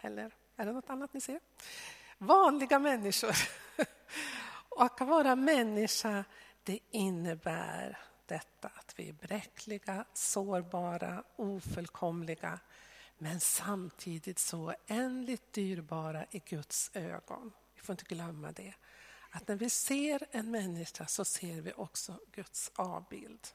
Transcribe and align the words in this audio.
Eller 0.00 0.34
är 0.56 0.66
det 0.66 0.72
något 0.72 0.90
annat 0.90 1.14
ni 1.14 1.20
ser? 1.20 1.40
Vanliga 2.18 2.78
människor. 2.78 3.36
Och 4.68 4.84
att 4.84 5.00
vara 5.00 5.36
människa, 5.36 6.24
det 6.62 6.78
innebär 6.90 7.98
detta 8.26 8.68
att 8.68 8.94
vi 8.96 9.08
är 9.08 9.12
bräckliga, 9.12 10.04
sårbara, 10.12 11.24
ofullkomliga 11.36 12.58
men 13.18 13.40
samtidigt 13.40 14.38
så 14.38 14.58
oändligt 14.58 15.52
dyrbara 15.52 16.26
i 16.30 16.38
Guds 16.38 16.90
ögon. 16.94 17.52
Vi 17.74 17.80
får 17.80 17.92
inte 17.92 18.04
glömma 18.04 18.52
det. 18.52 18.74
Att 19.30 19.48
när 19.48 19.56
vi 19.56 19.70
ser 19.70 20.26
en 20.30 20.50
människa 20.50 21.06
så 21.06 21.24
ser 21.24 21.60
vi 21.60 21.72
också 21.72 22.20
Guds 22.32 22.72
avbild. 22.74 23.48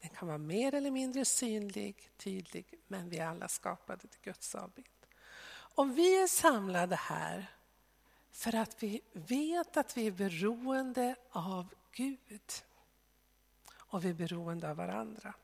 Den 0.00 0.10
kan 0.10 0.28
vara 0.28 0.38
mer 0.38 0.74
eller 0.74 0.90
mindre 0.90 1.24
synlig, 1.24 2.10
tydlig, 2.16 2.74
men 2.86 3.08
vi 3.08 3.18
är 3.18 3.26
alla 3.26 3.48
skapade 3.48 4.08
till 4.08 4.20
Guds 4.22 4.54
avbild. 4.54 4.88
Om 5.78 5.94
vi 5.94 6.22
är 6.22 6.26
samlade 6.26 6.96
här 6.96 7.46
för 8.32 8.54
att 8.54 8.82
vi 8.82 9.00
vet 9.12 9.76
att 9.76 9.96
vi 9.96 10.06
är 10.06 10.10
beroende 10.10 11.16
av 11.30 11.74
Gud. 11.92 12.52
Och 13.74 14.04
vi 14.04 14.10
är 14.10 14.14
beroende 14.14 14.70
av 14.70 14.76
varandra. 14.76 15.34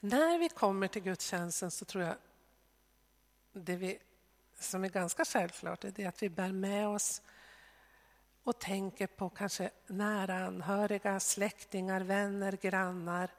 När 0.00 0.38
vi 0.38 0.48
kommer 0.48 0.88
till 0.88 1.02
gudstjänsten 1.02 1.70
så 1.70 1.84
tror 1.84 2.04
jag 2.04 2.16
det 3.52 3.76
vi, 3.76 3.98
som 4.58 4.84
är 4.84 4.88
ganska 4.88 5.24
självklart 5.24 5.84
är 5.84 5.90
det 5.90 6.06
att 6.06 6.22
vi 6.22 6.28
bär 6.28 6.52
med 6.52 6.88
oss 6.88 7.22
och 8.42 8.58
tänker 8.58 9.06
på 9.06 9.30
kanske 9.30 9.70
nära 9.86 10.46
anhöriga, 10.46 11.20
släktingar, 11.20 12.00
vänner, 12.00 12.52
grannar 12.52 13.30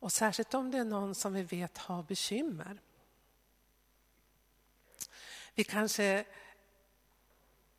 och 0.00 0.12
särskilt 0.12 0.54
om 0.54 0.70
det 0.70 0.78
är 0.78 0.84
någon 0.84 1.14
som 1.14 1.32
vi 1.32 1.42
vet 1.42 1.78
har 1.78 2.02
bekymmer. 2.02 2.80
Vi 5.60 5.64
kanske 5.64 6.24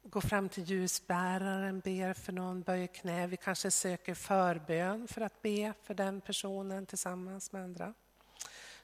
går 0.03 0.21
fram 0.21 0.49
till 0.49 0.63
ljusbäraren, 0.63 1.79
ber 1.79 2.13
för 2.13 2.31
någon, 2.31 2.61
böjer 2.61 2.87
knä. 2.87 3.27
Vi 3.27 3.37
kanske 3.37 3.71
söker 3.71 4.13
förbön 4.13 5.07
för 5.07 5.21
att 5.21 5.41
be 5.41 5.73
för 5.83 5.93
den 5.93 6.21
personen 6.21 6.85
tillsammans 6.85 7.51
med 7.51 7.63
andra. 7.63 7.93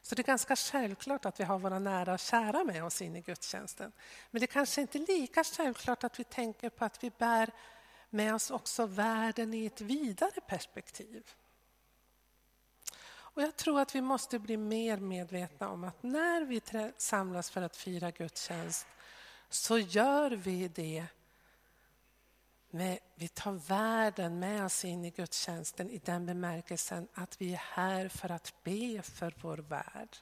Så 0.02 0.14
det 0.14 0.22
är 0.22 0.24
ganska 0.24 0.56
självklart 0.56 1.24
att 1.24 1.40
vi 1.40 1.44
har 1.44 1.58
våra 1.58 1.78
nära 1.78 2.12
och 2.12 2.18
kära 2.18 2.64
med 2.64 2.84
oss 2.84 3.02
in 3.02 3.16
i 3.16 3.20
gudstjänsten. 3.20 3.92
Men 4.30 4.40
det 4.40 4.44
är 4.44 4.52
kanske 4.52 4.80
inte 4.80 4.98
lika 4.98 5.44
självklart 5.44 6.04
att 6.04 6.20
vi 6.20 6.24
tänker 6.24 6.70
på 6.70 6.84
att 6.84 7.04
vi 7.04 7.10
bär 7.18 7.50
med 8.10 8.34
oss 8.34 8.50
också 8.50 8.86
världen 8.86 9.54
i 9.54 9.66
ett 9.66 9.80
vidare 9.80 10.40
perspektiv. 10.48 11.24
Och 13.38 13.44
jag 13.44 13.56
tror 13.56 13.80
att 13.80 13.94
vi 13.94 14.00
måste 14.00 14.38
bli 14.38 14.56
mer 14.56 14.96
medvetna 14.96 15.68
om 15.68 15.84
att 15.84 16.02
när 16.02 16.44
vi 16.44 16.62
samlas 16.96 17.50
för 17.50 17.62
att 17.62 17.76
fira 17.76 18.10
gudstjänst 18.10 18.86
så 19.48 19.78
gör 19.78 20.30
vi 20.30 20.68
det 20.68 21.06
med, 22.70 22.98
vi 23.14 23.28
tar 23.28 23.52
världen 23.52 24.38
med 24.38 24.64
oss 24.64 24.84
in 24.84 25.04
i 25.04 25.10
gudstjänsten 25.10 25.90
i 25.90 25.98
den 25.98 26.26
bemärkelsen 26.26 27.08
att 27.14 27.40
vi 27.40 27.52
är 27.52 27.62
här 27.64 28.08
för 28.08 28.30
att 28.30 28.54
be 28.64 29.02
för 29.02 29.34
vår 29.40 29.56
värld. 29.56 30.16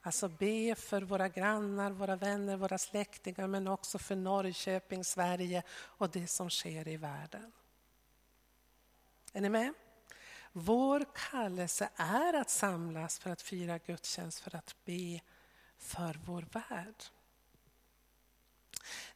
Alltså 0.00 0.28
be 0.28 0.74
för 0.74 1.02
våra 1.02 1.28
grannar, 1.28 1.90
våra 1.90 2.16
vänner, 2.16 2.56
våra 2.56 2.78
släktingar 2.78 3.46
men 3.46 3.68
också 3.68 3.98
för 3.98 4.16
Norrköping, 4.16 5.04
Sverige 5.04 5.62
och 5.72 6.10
det 6.10 6.26
som 6.26 6.50
sker 6.50 6.88
i 6.88 6.96
världen. 6.96 7.52
Är 9.32 9.40
ni 9.40 9.48
med? 9.48 9.74
Vår 10.52 11.04
kallelse 11.30 11.88
är 11.96 12.34
att 12.34 12.50
samlas 12.50 13.18
för 13.18 13.30
att 13.30 13.42
fira 13.42 13.78
gudstjänst, 13.78 14.40
för 14.40 14.56
att 14.56 14.76
be 14.84 15.20
för 15.78 16.20
vår 16.24 16.46
värld. 16.52 17.04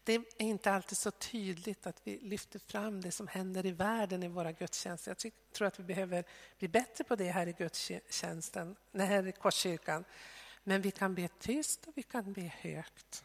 Det 0.05 0.15
är 0.15 0.25
inte 0.39 0.73
alltid 0.73 0.99
så 0.99 1.11
tydligt 1.11 1.87
att 1.87 2.01
vi 2.05 2.19
lyfter 2.19 2.59
fram 2.59 3.01
det 3.01 3.11
som 3.11 3.29
händer 3.29 3.67
i 3.67 3.73
världen 3.73 4.23
i 4.23 4.29
våra 4.29 4.53
gudstjänster. 4.53 5.17
Jag 5.23 5.33
tror 5.53 5.69
att 5.69 5.79
vi 5.81 5.85
behöver 5.85 6.25
bli 6.59 6.69
bättre 6.69 7.05
på 7.05 7.17
det 7.17 7.31
här 7.31 7.47
i 7.47 7.53
gudstjänsten, 7.53 8.77
här 8.93 9.27
i 9.27 9.33
Korskyrkan. 9.33 10.05
Men 10.65 10.83
vi 10.83 10.91
kan 10.91 11.15
be 11.15 11.29
tyst 11.29 11.87
och 11.87 11.93
vi 11.97 12.03
kan 12.03 12.33
be 12.33 12.53
högt. 12.61 13.25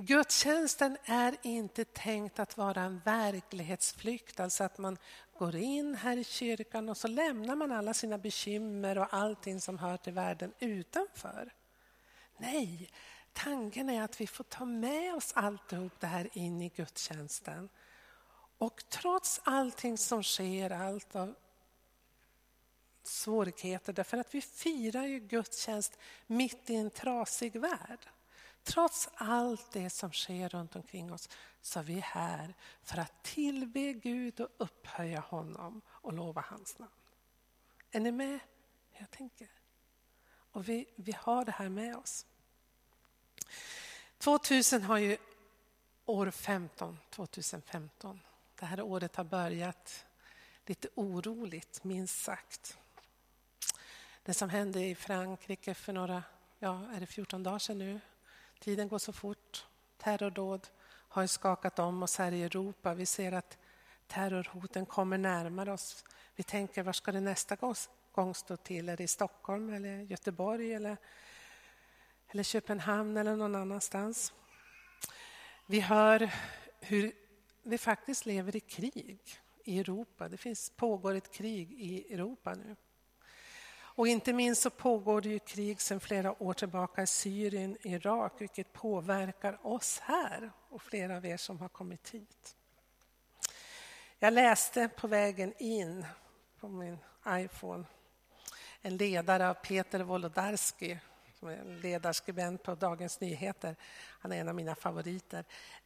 Gudstjänsten 0.00 0.96
är 1.04 1.36
inte 1.42 1.84
tänkt 1.84 2.38
att 2.38 2.56
vara 2.56 2.80
en 2.80 3.00
verklighetsflykt, 3.04 4.40
alltså 4.40 4.64
att 4.64 4.78
man 4.78 4.98
går 5.38 5.56
in 5.56 5.94
här 5.94 6.16
i 6.16 6.24
kyrkan 6.24 6.88
och 6.88 6.96
så 6.96 7.08
lämnar 7.08 7.56
man 7.56 7.72
alla 7.72 7.94
sina 7.94 8.18
bekymmer 8.18 8.98
och 8.98 9.14
allting 9.14 9.60
som 9.60 9.78
hör 9.78 9.96
till 9.96 10.12
världen 10.12 10.52
utanför. 10.58 11.52
Nej, 12.36 12.90
tanken 13.32 13.90
är 13.90 14.02
att 14.02 14.20
vi 14.20 14.26
får 14.26 14.44
ta 14.44 14.64
med 14.64 15.14
oss 15.14 15.32
alltihop 15.36 16.00
det 16.00 16.06
här 16.06 16.28
in 16.32 16.62
i 16.62 16.68
gudstjänsten. 16.68 17.68
Och 18.58 18.82
trots 18.88 19.40
allting 19.44 19.98
som 19.98 20.22
sker, 20.22 20.70
allt 20.70 21.16
av 21.16 21.34
svårigheter, 23.02 23.92
därför 23.92 24.16
att 24.16 24.34
vi 24.34 24.40
firar 24.40 25.04
ju 25.04 25.18
gudstjänst 25.18 25.98
mitt 26.26 26.70
i 26.70 26.74
en 26.74 26.90
trasig 26.90 27.56
värld. 27.60 28.08
Trots 28.62 29.08
allt 29.14 29.70
det 29.72 29.90
som 29.90 30.12
sker 30.12 30.48
runt 30.48 30.76
omkring 30.76 31.12
oss 31.12 31.28
så 31.60 31.78
är 31.78 31.82
vi 31.82 32.00
här 32.00 32.54
för 32.82 32.98
att 32.98 33.22
tillbe 33.22 33.92
Gud 33.92 34.40
och 34.40 34.48
upphöja 34.56 35.20
honom 35.20 35.80
och 35.88 36.12
lova 36.12 36.44
hans 36.46 36.78
namn. 36.78 36.92
Är 37.90 38.00
ni 38.00 38.12
med? 38.12 38.38
Jag 38.98 39.10
tänker. 39.10 39.48
Och 40.52 40.68
vi, 40.68 40.86
vi 40.96 41.12
har 41.12 41.44
det 41.44 41.52
här 41.52 41.68
med 41.68 41.96
oss. 41.96 42.26
2000 44.18 44.82
har 44.82 44.98
ju 44.98 45.16
år 46.06 46.30
15, 46.30 46.98
2015. 47.10 48.20
Det 48.54 48.66
här 48.66 48.80
året 48.80 49.16
har 49.16 49.24
börjat 49.24 50.06
lite 50.66 50.88
oroligt, 50.94 51.84
minst 51.84 52.22
sagt. 52.22 52.78
Det 54.22 54.34
som 54.34 54.50
hände 54.50 54.84
i 54.84 54.94
Frankrike 54.94 55.74
för 55.74 55.92
några, 55.92 56.22
ja, 56.58 56.90
är 56.92 57.00
det 57.00 57.06
14 57.06 57.42
dagar 57.42 57.58
sedan 57.58 57.78
nu? 57.78 58.00
Tiden 58.58 58.88
går 58.88 58.98
så 58.98 59.12
fort. 59.12 59.66
Terrordåd 59.98 60.68
har 60.86 61.26
skakat 61.26 61.78
om 61.78 62.02
oss 62.02 62.18
här 62.18 62.32
i 62.32 62.42
Europa. 62.42 62.94
Vi 62.94 63.06
ser 63.06 63.32
att 63.32 63.58
terrorhoten 64.06 64.86
kommer 64.86 65.18
närmare 65.18 65.72
oss. 65.72 66.04
Vi 66.36 66.42
tänker, 66.42 66.82
var 66.82 66.92
ska 66.92 67.12
det 67.12 67.20
nästa 67.20 67.56
gång 68.12 68.34
stå 68.34 68.56
till? 68.56 68.88
Är 68.88 68.96
det 68.96 69.04
i 69.04 69.08
Stockholm 69.08 69.72
eller 69.74 70.02
Göteborg 70.02 70.74
eller 70.74 70.96
eller 72.30 72.42
Köpenhamn 72.42 73.16
eller 73.16 73.36
någon 73.36 73.54
annanstans. 73.54 74.32
Vi 75.66 75.80
hör 75.80 76.30
hur 76.80 77.12
vi 77.62 77.78
faktiskt 77.78 78.26
lever 78.26 78.56
i 78.56 78.60
krig 78.60 79.20
i 79.64 79.78
Europa. 79.78 80.28
Det 80.28 80.36
finns, 80.36 80.70
pågår 80.70 81.14
ett 81.14 81.32
krig 81.32 81.72
i 81.72 82.14
Europa 82.14 82.54
nu. 82.54 82.76
Och 83.98 84.08
inte 84.08 84.32
minst 84.32 84.62
så 84.62 84.70
pågår 84.70 85.20
det 85.20 85.28
ju 85.28 85.38
krig 85.38 85.80
sedan 85.80 86.00
flera 86.00 86.42
år 86.42 86.52
tillbaka 86.52 87.02
i 87.02 87.06
Syrien, 87.06 87.76
Irak, 87.82 88.32
vilket 88.38 88.72
påverkar 88.72 89.66
oss 89.66 89.98
här 89.98 90.50
och 90.68 90.82
flera 90.82 91.16
av 91.16 91.26
er 91.26 91.36
som 91.36 91.58
har 91.60 91.68
kommit 91.68 92.08
hit. 92.08 92.56
Jag 94.18 94.32
läste 94.32 94.88
på 94.88 95.06
vägen 95.06 95.54
in 95.58 96.06
på 96.60 96.68
min 96.68 96.98
iPhone 97.28 97.84
en 98.82 98.96
ledare 98.96 99.48
av 99.48 99.54
Peter 99.54 100.00
Wolodarski 100.00 100.98
som 101.38 101.48
är 101.48 101.64
ledarskribent 101.64 102.62
på 102.62 102.74
Dagens 102.74 103.20
Nyheter. 103.20 103.76
Han 104.20 104.32
är 104.32 104.40
en 104.40 104.48
av 104.48 104.54
mina 104.54 104.74
favoriter. 104.74 105.44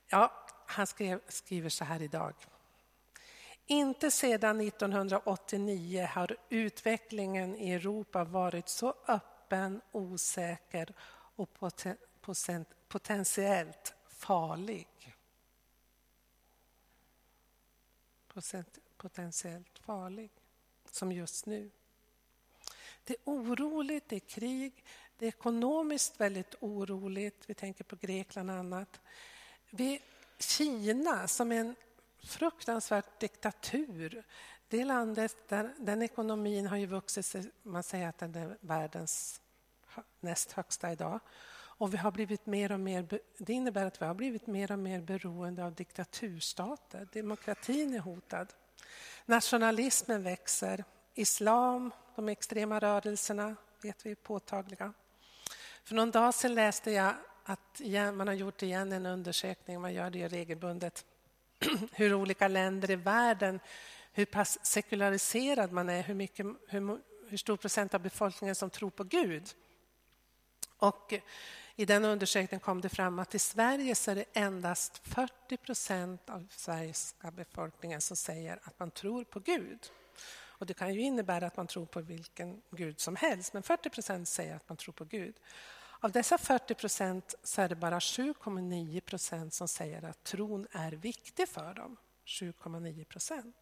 Ja, 0.08 0.32
han 0.66 0.86
skrev, 0.86 1.20
skriver 1.28 1.68
så 1.68 1.84
här 1.84 2.02
idag. 2.02 2.34
Inte 3.66 4.10
sedan 4.10 4.60
1989 4.60 6.08
har 6.12 6.36
utvecklingen 6.48 7.56
i 7.56 7.72
Europa 7.72 8.24
varit 8.24 8.68
så 8.68 8.94
öppen, 9.08 9.80
osäker 9.92 10.94
och 11.36 11.48
potentiellt 12.88 13.94
farlig. 14.09 15.16
Potentiellt 18.97 19.78
farlig, 19.78 20.30
som 20.91 21.12
just 21.12 21.47
nu. 21.47 21.70
Det 23.04 23.15
är 23.15 23.20
oroligt, 23.24 24.08
det 24.08 24.16
är 24.16 24.20
krig, 24.20 24.84
det 25.18 25.26
är 25.26 25.28
ekonomiskt 25.28 26.20
väldigt 26.20 26.54
oroligt. 26.60 27.44
Vi 27.47 27.54
tänker 27.54 27.84
på 27.84 27.97
Grekland 27.97 28.50
och 28.50 28.56
annat. 28.56 29.00
Vi, 29.70 30.03
Kina, 30.38 31.28
som 31.28 31.53
är 31.53 31.60
en 31.60 31.74
fruktansvärt 32.22 33.21
diktatur. 33.21 34.24
Det 34.69 34.84
landet, 34.84 35.36
där, 35.48 35.74
den 35.78 36.03
ekonomin 36.03 36.66
har 36.66 36.77
ju 36.77 36.86
vuxit 36.86 37.27
sig, 37.27 37.51
man 37.63 37.83
säger 37.83 38.09
att 38.09 38.19
den 38.19 38.34
är 38.34 38.57
världens 38.60 39.41
näst 40.21 40.53
högsta 40.53 40.92
idag. 40.92 41.21
Och 41.54 41.95
vi 41.95 41.97
har 41.97 42.10
blivit 42.10 42.47
mer 42.47 42.72
och 42.72 42.80
mer, 42.80 43.21
det 43.39 43.53
innebär 43.53 43.86
att 43.86 44.03
vi 44.03 44.07
har 44.07 44.15
blivit 44.15 44.47
mer 44.47 44.72
och 44.72 44.78
mer 44.78 45.01
beroende 45.01 45.65
av 45.65 45.74
diktaturstater. 45.74 47.09
Demokratin 47.13 47.95
är 47.95 47.98
hotad. 47.98 48.53
Nationalismen 49.27 50.22
växer. 50.22 50.84
Islam, 51.15 51.91
de 52.16 52.28
extrema 52.28 52.78
rörelserna 52.78 53.57
vet 53.83 54.07
vi 54.07 54.10
är 54.10 54.15
påtagliga. 54.15 54.92
För 55.84 55.95
någon 55.95 56.10
dag 56.10 56.34
sedan 56.34 56.54
läste 56.54 56.91
jag 56.91 57.15
att 57.45 57.80
man 58.15 58.28
har 58.28 58.34
gjort 58.34 58.63
igen 58.63 58.92
en 58.92 59.07
undersökning, 59.07 59.80
man 59.80 59.95
gör 59.95 60.10
det 60.10 60.28
regelbundet, 60.28 61.04
hur 61.92 62.14
olika 62.14 62.48
länder 62.48 62.91
i 62.91 62.97
världen, 62.97 63.60
hur 64.12 64.24
pass 64.24 64.59
sekulariserad 64.62 65.72
man 65.72 65.88
är, 65.88 66.03
hur, 66.03 66.14
mycket, 66.14 66.47
hur, 66.68 66.98
hur 67.28 67.36
stor 67.36 67.56
procent 67.56 67.94
av 67.94 68.00
befolkningen 68.00 68.54
som 68.54 68.70
tror 68.70 68.91
på 68.91 69.04
Gud. 69.04 69.54
Och 70.76 71.14
i 71.76 71.84
den 71.84 72.04
undersökningen 72.04 72.60
kom 72.60 72.80
det 72.80 72.88
fram 72.88 73.18
att 73.18 73.34
i 73.34 73.38
Sverige 73.38 73.94
så 73.94 74.10
är 74.10 74.14
det 74.14 74.24
endast 74.32 75.00
40 75.09 75.56
procent 75.56 76.30
av 76.30 76.47
Sveriges 76.50 77.14
befolkningen 77.32 78.00
som 78.00 78.16
säger 78.16 78.58
att 78.62 78.78
man 78.78 78.91
tror 78.91 79.24
på 79.24 79.41
Gud. 79.41 79.91
Och 80.62 80.66
det 80.66 80.74
kan 80.74 80.94
ju 80.94 81.00
innebära 81.00 81.47
att 81.47 81.56
man 81.56 81.66
tror 81.66 81.86
på 81.86 82.00
vilken 82.00 82.62
Gud 82.70 83.00
som 83.00 83.16
helst, 83.16 83.53
men 83.53 83.62
40 83.62 83.91
procent 83.91 84.28
säger 84.28 84.56
att 84.56 84.68
man 84.68 84.76
tror 84.76 84.92
på 84.92 85.04
Gud. 85.04 85.34
Av 86.04 86.13
dessa 86.13 86.39
40 86.39 86.75
procent 86.75 87.34
så 87.43 87.63
är 87.63 87.69
det 87.69 87.75
bara 87.75 87.99
7,9 87.99 89.01
procent 89.01 89.54
som 89.54 89.69
säger 89.69 90.04
att 90.04 90.25
tron 90.25 90.66
är 90.72 90.93
viktig 90.93 91.49
för 91.49 91.75
dem. 91.75 91.97
7,9 92.27 93.04
procent. 93.04 93.57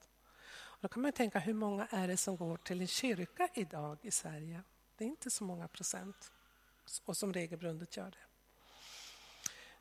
Då 0.81 0.89
kan 0.89 1.03
man 1.03 1.13
tänka, 1.13 1.39
hur 1.39 1.55
många 1.55 1.87
är 1.87 2.09
det 2.09 2.17
som 2.17 2.37
går 2.37 2.57
till 2.57 2.81
en 2.81 2.87
kyrka 2.87 3.49
idag 3.55 3.99
i 4.03 4.11
Sverige? 4.11 4.63
Det 4.97 5.05
är 5.05 5.09
inte 5.09 5.31
så 5.31 5.45
många 5.45 5.69
procent 5.69 6.33
och 7.05 7.17
som 7.17 7.33
regelbundet 7.33 7.97
gör 7.97 8.11
det. 8.11 8.27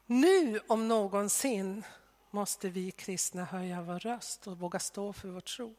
Nu 0.06 0.60
om 0.68 0.88
någonsin 0.88 1.84
måste 2.32 2.70
vi 2.70 2.92
kristna 2.92 3.44
höja 3.44 3.82
vår 3.82 4.00
röst 4.00 4.48
och 4.48 4.60
våga 4.60 4.80
stå 4.80 5.14
för 5.14 5.28
vår 5.28 5.42
tro. 5.42 5.76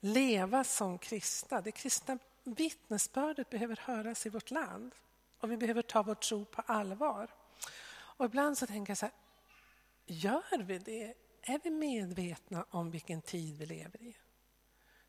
Leva 0.00 0.64
som 0.64 0.98
kristna. 0.98 1.60
Det 1.60 1.72
kristna 1.72 2.18
vittnesbördet 2.44 3.50
behöver 3.50 3.80
höras 3.82 4.26
i 4.26 4.28
vårt 4.28 4.50
land 4.50 4.94
och 5.40 5.50
vi 5.50 5.56
behöver 5.56 5.82
ta 5.82 6.02
vår 6.02 6.14
tro 6.14 6.44
på 6.44 6.62
allvar. 6.66 7.34
Och 7.90 8.24
ibland 8.24 8.58
så 8.58 8.66
tänker 8.66 8.90
jag 8.90 8.98
så 8.98 9.06
här, 9.06 9.14
gör 10.06 10.62
vi 10.62 10.78
det? 10.78 11.14
Är 11.42 11.60
vi 11.64 11.70
medvetna 11.70 12.66
om 12.70 12.90
vilken 12.90 13.22
tid 13.22 13.58
vi 13.58 13.66
lever 13.66 14.02
i? 14.02 14.16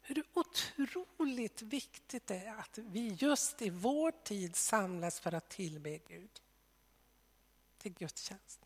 hur 0.10 0.24
otroligt 0.34 1.62
viktigt 1.62 2.28
det 2.28 2.36
är 2.36 2.56
att 2.56 2.78
vi 2.78 3.08
just 3.08 3.62
i 3.62 3.70
vår 3.70 4.12
tid 4.12 4.56
samlas 4.56 5.20
för 5.20 5.34
att 5.34 5.50
tillbe 5.50 5.98
Gud. 5.98 6.42
Till 7.78 7.94
gudstjänst. 7.94 8.60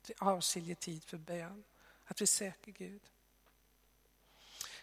Att 0.00 0.10
vi 0.10 0.14
avskiljer 0.18 0.74
tid 0.74 1.04
för 1.04 1.16
bön, 1.16 1.64
att 2.04 2.20
vi 2.20 2.26
söker 2.26 2.72
Gud. 2.72 3.02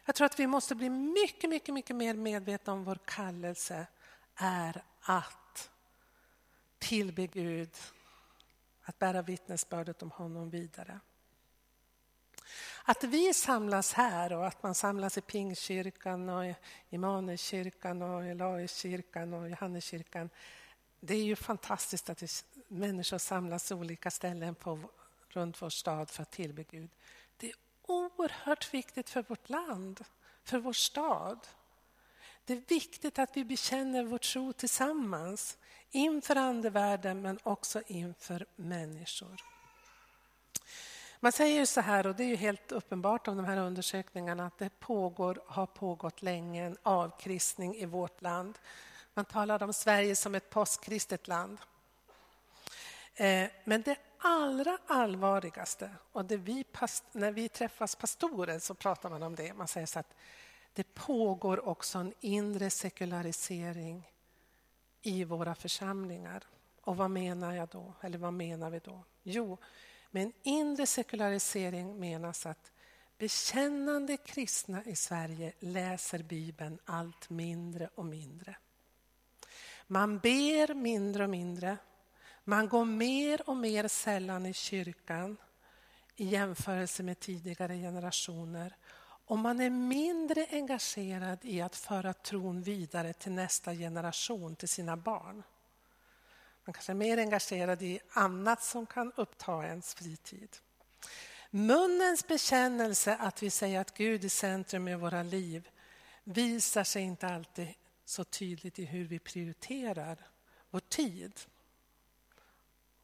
Jag 0.05 0.15
tror 0.15 0.25
att 0.25 0.39
vi 0.39 0.47
måste 0.47 0.75
bli 0.75 0.89
mycket, 0.89 1.49
mycket, 1.49 1.73
mycket 1.73 1.95
mer 1.95 2.13
medvetna 2.13 2.73
om 2.73 2.83
vår 2.83 2.99
kallelse 3.05 3.87
är 4.35 4.83
att 5.01 5.37
tillbe 6.83 7.27
Gud, 7.27 7.69
att 8.81 8.99
bära 8.99 9.21
vittnesbördet 9.21 10.03
om 10.03 10.11
honom 10.11 10.49
vidare. 10.49 10.99
Att 12.83 13.03
vi 13.03 13.33
samlas 13.33 13.93
här 13.93 14.33
och 14.33 14.47
att 14.47 14.63
man 14.63 14.75
samlas 14.75 15.17
i 15.17 15.21
Pingstkyrkan 15.21 16.29
och 16.29 16.53
Immanuelskyrkan 16.89 18.01
och 18.01 18.25
Elaiskyrkan 18.25 19.33
och 19.33 19.49
Johanneskyrkan. 19.49 20.29
Det 20.99 21.13
är 21.13 21.23
ju 21.23 21.35
fantastiskt 21.35 22.09
att 22.09 22.45
människor 22.67 23.17
samlas 23.17 23.71
i 23.71 23.73
olika 23.73 24.11
ställen 24.11 24.55
på, 24.55 24.79
runt 25.29 25.61
vår 25.61 25.69
stad 25.69 26.09
för 26.09 26.21
att 26.21 26.31
tillbe 26.31 26.63
Gud. 26.63 26.89
Det 27.37 27.49
är 27.49 27.55
oerhört 27.81 28.73
viktigt 28.73 29.09
för 29.09 29.23
vårt 29.23 29.49
land, 29.49 30.05
för 30.43 30.59
vår 30.59 30.73
stad. 30.73 31.47
Det 32.45 32.53
är 32.53 32.63
viktigt 32.67 33.19
att 33.19 33.37
vi 33.37 33.45
bekänner 33.45 34.03
vår 34.03 34.17
tro 34.17 34.53
tillsammans 34.53 35.57
inför 35.93 36.35
andevärlden 36.35 37.21
men 37.21 37.39
också 37.43 37.81
inför 37.87 38.45
människor. 38.55 39.41
Man 41.19 41.31
säger 41.31 41.65
så 41.65 41.81
här, 41.81 42.07
och 42.07 42.15
det 42.15 42.23
är 42.23 42.27
ju 42.27 42.35
helt 42.35 42.71
uppenbart 42.71 43.27
av 43.27 43.35
de 43.35 43.45
här 43.45 43.57
undersökningarna, 43.57 44.45
att 44.45 44.57
det 44.57 44.79
pågår, 44.79 45.41
har 45.47 45.65
pågått 45.65 46.21
länge 46.21 46.65
en 46.65 46.77
avkristning 46.83 47.75
i 47.75 47.85
vårt 47.85 48.21
land. 48.21 48.59
Man 49.13 49.25
talar 49.25 49.63
om 49.63 49.73
Sverige 49.73 50.15
som 50.15 50.35
ett 50.35 50.49
postkristet 50.49 51.27
land. 51.27 51.57
Eh, 53.15 53.49
men 53.63 53.81
det 53.81 53.97
allra 54.17 54.77
allvarligaste, 54.87 55.89
och 56.11 56.25
det 56.25 56.37
vi, 56.37 56.65
när 57.11 57.31
vi 57.31 57.49
träffas 57.49 57.95
pastorer 57.95 58.59
så 58.59 58.73
pratar 58.73 59.09
man 59.09 59.23
om 59.23 59.35
det, 59.35 59.53
man 59.53 59.67
säger 59.67 59.87
så 59.87 59.99
att 59.99 60.13
det 60.73 60.93
pågår 60.93 61.67
också 61.67 61.97
en 61.97 62.13
inre 62.19 62.69
sekularisering 62.69 64.12
i 65.03 65.23
våra 65.23 65.55
församlingar. 65.55 66.43
Och 66.81 66.97
vad 66.97 67.11
menar 67.11 67.53
jag 67.53 67.69
då? 67.69 67.93
Eller 68.01 68.17
vad 68.17 68.33
menar 68.33 68.69
vi 68.69 68.79
då? 68.79 69.03
Jo, 69.23 69.57
med 70.11 70.23
en 70.23 70.33
inre 70.43 70.85
sekularisering 70.85 71.99
menas 71.99 72.45
att 72.45 72.71
bekännande 73.17 74.17
kristna 74.17 74.83
i 74.85 74.95
Sverige 74.95 75.53
läser 75.59 76.23
Bibeln 76.23 76.79
allt 76.85 77.29
mindre 77.29 77.89
och 77.95 78.05
mindre. 78.05 78.55
Man 79.87 80.19
ber 80.19 80.73
mindre 80.73 81.23
och 81.23 81.29
mindre. 81.29 81.77
Man 82.43 82.67
går 82.67 82.85
mer 82.85 83.49
och 83.49 83.57
mer 83.57 83.87
sällan 83.87 84.45
i 84.45 84.53
kyrkan 84.53 85.37
i 86.15 86.25
jämförelse 86.25 87.03
med 87.03 87.19
tidigare 87.19 87.77
generationer. 87.77 88.75
Om 89.25 89.39
man 89.39 89.59
är 89.59 89.69
mindre 89.69 90.45
engagerad 90.51 91.39
i 91.41 91.61
att 91.61 91.75
föra 91.75 92.13
tron 92.13 92.61
vidare 92.61 93.13
till 93.13 93.31
nästa 93.31 93.73
generation, 93.73 94.55
till 94.55 94.69
sina 94.69 94.97
barn. 94.97 95.43
Man 96.65 96.73
kanske 96.73 96.91
är 96.91 96.95
mer 96.95 97.17
engagerad 97.17 97.81
i 97.81 97.99
annat 98.09 98.63
som 98.63 98.85
kan 98.85 99.11
uppta 99.15 99.65
ens 99.65 99.93
fritid. 99.93 100.57
Munnens 101.49 102.27
bekännelse 102.27 103.15
att 103.15 103.43
vi 103.43 103.49
säger 103.49 103.81
att 103.81 103.97
Gud 103.97 104.23
är 104.23 104.29
centrum 104.29 104.87
i 104.87 104.95
våra 104.95 105.23
liv 105.23 105.69
visar 106.23 106.83
sig 106.83 107.03
inte 107.03 107.27
alltid 107.27 107.67
så 108.05 108.23
tydligt 108.23 108.79
i 108.79 108.85
hur 108.85 109.05
vi 109.05 109.19
prioriterar 109.19 110.17
vår 110.69 110.79
tid. 110.79 111.39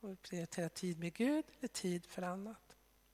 Om 0.01 0.09
vi 0.09 0.15
prioriterar 0.15 0.69
tid 0.69 0.99
med 0.99 1.13
Gud 1.13 1.45
eller 1.59 1.67
tid 1.67 2.05
för 2.05 2.21
annat. 2.21 2.68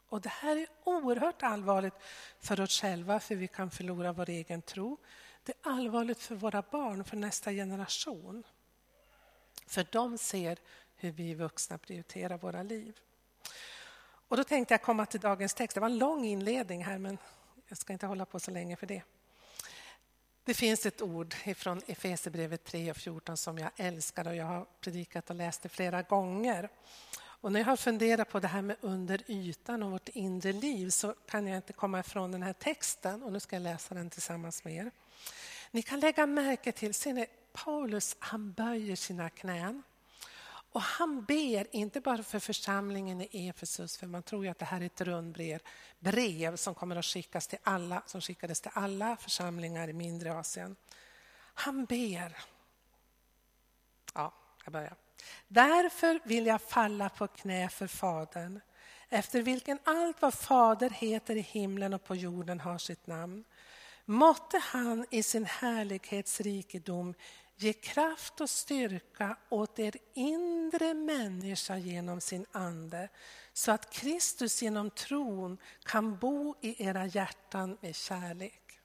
Och 0.09 0.21
Det 0.21 0.29
här 0.29 0.57
är 0.57 0.67
oerhört 0.83 1.43
allvarligt 1.43 1.93
för 2.39 2.61
oss 2.61 2.81
själva, 2.81 3.19
för 3.19 3.35
vi 3.35 3.47
kan 3.47 3.71
förlora 3.71 4.13
vår 4.13 4.29
egen 4.29 4.61
tro. 4.61 4.97
Det 5.43 5.51
är 5.51 5.71
allvarligt 5.71 6.21
för 6.21 6.35
våra 6.35 6.61
barn, 6.61 7.03
för 7.03 7.17
nästa 7.17 7.51
generation. 7.51 8.43
För 9.67 9.87
de 9.91 10.17
ser 10.17 10.57
hur 10.95 11.11
vi 11.11 11.33
vuxna 11.33 11.77
prioriterar 11.77 12.37
våra 12.37 12.63
liv. 12.63 12.99
Och 14.27 14.37
då 14.37 14.43
tänkte 14.43 14.73
jag 14.73 14.81
komma 14.81 15.05
till 15.05 15.19
dagens 15.19 15.53
text. 15.53 15.75
Det 15.75 15.79
var 15.81 15.89
en 15.89 15.97
lång 15.97 16.25
inledning 16.25 16.85
här, 16.85 16.97
men 16.97 17.17
jag 17.67 17.77
ska 17.77 17.93
inte 17.93 18.07
hålla 18.07 18.25
på 18.25 18.39
så 18.39 18.51
länge 18.51 18.75
för 18.75 18.87
det. 18.87 19.01
Det 20.43 20.53
finns 20.53 20.85
ett 20.85 21.01
ord 21.01 21.33
från 21.33 21.81
Efesierbrevet 21.87 22.63
3 22.63 22.91
och 22.91 22.97
14 22.97 23.37
som 23.37 23.57
jag 23.57 23.71
älskar 23.77 24.27
och 24.27 24.35
jag 24.35 24.45
har 24.45 24.65
predikat 24.81 25.29
och 25.29 25.35
läst 25.35 25.61
det 25.61 25.69
flera 25.69 26.01
gånger. 26.01 26.69
Och 27.41 27.51
när 27.51 27.59
jag 27.59 27.67
har 27.67 27.75
funderat 27.75 28.29
på 28.29 28.39
det 28.39 28.47
här 28.47 28.61
med 28.61 28.75
under 28.81 29.31
ytan 29.31 29.83
och 29.83 29.91
vårt 29.91 30.09
inre 30.09 30.53
liv 30.53 30.89
så 30.89 31.13
kan 31.13 31.47
jag 31.47 31.57
inte 31.57 31.73
komma 31.73 31.99
ifrån 31.99 32.31
den 32.31 32.43
här 32.43 32.53
texten 32.53 33.23
och 33.23 33.31
nu 33.31 33.39
ska 33.39 33.55
jag 33.55 33.63
läsa 33.63 33.95
den 33.95 34.09
tillsammans 34.09 34.63
med 34.63 34.75
er. 34.75 34.91
Ni 35.71 35.81
kan 35.81 35.99
lägga 35.99 36.25
märke 36.25 36.71
till, 36.71 36.93
ser 36.93 37.13
ni, 37.13 37.27
Paulus 37.53 38.15
han 38.19 38.51
böjer 38.51 38.95
sina 38.95 39.29
knän. 39.29 39.83
Och 40.75 40.81
han 40.81 41.25
ber 41.25 41.75
inte 41.75 42.01
bara 42.01 42.23
för 42.23 42.39
församlingen 42.39 43.21
i 43.21 43.47
Efesus, 43.47 43.97
för 43.97 44.07
man 44.07 44.23
tror 44.23 44.45
ju 44.45 44.51
att 44.51 44.59
det 44.59 44.65
här 44.65 44.81
är 44.81 44.85
ett 44.85 45.01
rundbrev 45.01 45.61
brev 45.99 46.55
som 46.55 46.75
kommer 46.75 46.95
att 46.95 47.05
skickas 47.05 47.47
till 47.47 47.59
alla, 47.63 48.03
som 48.05 48.21
skickades 48.21 48.61
till 48.61 48.71
alla 48.73 49.17
församlingar 49.17 49.87
i 49.87 49.93
mindre 49.93 50.33
Asien. 50.33 50.75
Han 51.53 51.85
ber. 51.85 52.37
Ja, 54.13 54.33
jag 54.63 54.73
börjar. 54.73 54.95
Därför 55.47 56.19
vill 56.23 56.45
jag 56.45 56.61
falla 56.61 57.09
på 57.09 57.27
knä 57.27 57.69
för 57.69 57.87
Fadern, 57.87 58.59
efter 59.09 59.41
vilken 59.41 59.79
allt 59.83 60.21
vad 60.21 60.33
Fader 60.33 60.89
heter 60.89 61.35
i 61.35 61.41
himlen 61.41 61.93
och 61.93 62.03
på 62.03 62.15
jorden 62.15 62.59
har 62.59 62.77
sitt 62.77 63.07
namn. 63.07 63.43
Måtte 64.05 64.57
han 64.57 65.05
i 65.11 65.23
sin 65.23 65.45
härlighetsrikedom 65.45 67.13
Ge 67.57 67.73
kraft 67.73 68.41
och 68.41 68.49
styrka 68.49 69.37
åt 69.49 69.79
er 69.79 69.95
inre 70.13 70.93
människa 70.93 71.77
genom 71.77 72.21
sin 72.21 72.45
ande 72.51 73.09
så 73.53 73.71
att 73.71 73.93
Kristus 73.93 74.61
genom 74.61 74.89
tron 74.89 75.57
kan 75.83 76.17
bo 76.17 76.55
i 76.61 76.85
era 76.85 77.05
hjärtan 77.05 77.77
med 77.81 77.95
kärlek. 77.95 78.79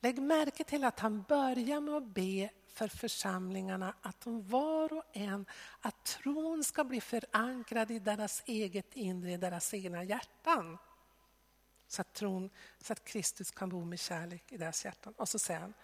Lägg 0.00 0.22
märke 0.22 0.64
till 0.64 0.84
att 0.84 1.00
han 1.00 1.22
börjar 1.22 1.80
med 1.80 1.94
att 1.94 2.14
be 2.14 2.50
för 2.74 2.88
församlingarna 2.88 3.94
att 4.02 4.20
de 4.20 4.42
var 4.48 4.92
och 4.92 5.04
en, 5.12 5.46
att 5.80 6.04
tron 6.04 6.64
ska 6.64 6.84
bli 6.84 7.00
förankrad 7.00 7.90
i 7.90 7.98
deras 7.98 8.42
eget 8.46 8.96
inre, 8.96 9.32
i 9.32 9.36
deras 9.36 9.74
egna 9.74 10.04
hjärtan. 10.04 10.78
Så 11.88 12.00
att, 12.00 12.12
tron, 12.12 12.50
så 12.80 12.92
att 12.92 13.04
Kristus 13.04 13.50
kan 13.50 13.68
bo 13.68 13.84
med 13.84 13.98
kärlek 13.98 14.52
i 14.52 14.56
deras 14.56 14.84
hjärtan. 14.84 15.14
Och 15.16 15.28
så 15.28 15.38
säger 15.38 15.60
han, 15.60 15.74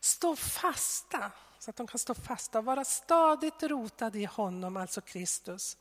Stå 0.00 0.36
fasta 0.36 1.32
så 1.58 1.70
att 1.70 1.76
de 1.76 1.86
kan 1.86 1.98
stå 1.98 2.14
fasta 2.14 2.58
och 2.58 2.64
vara 2.64 2.84
stadigt 2.84 3.62
rotade 3.62 4.18
i 4.18 4.24
honom, 4.24 4.76
alltså 4.76 5.00
Kristus 5.00 5.76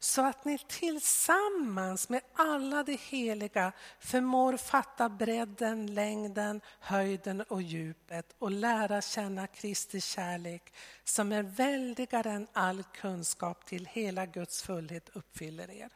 så 0.00 0.22
att 0.26 0.44
ni 0.44 0.58
tillsammans 0.58 2.08
med 2.08 2.20
alla 2.34 2.82
de 2.82 2.98
heliga 3.00 3.72
förmår 3.98 4.56
fatta 4.56 5.08
bredden, 5.08 5.94
längden, 5.94 6.60
höjden 6.80 7.40
och 7.40 7.62
djupet 7.62 8.34
och 8.38 8.50
lära 8.50 9.00
känna 9.02 9.46
Kristi 9.46 10.00
kärlek 10.00 10.74
som 11.04 11.32
är 11.32 11.42
väldigare 11.42 12.30
än 12.30 12.46
all 12.52 12.82
kunskap 12.82 13.66
till 13.66 13.86
hela 13.86 14.26
Guds 14.26 14.62
fullhet 14.62 15.08
uppfyller 15.08 15.70
er. 15.70 15.90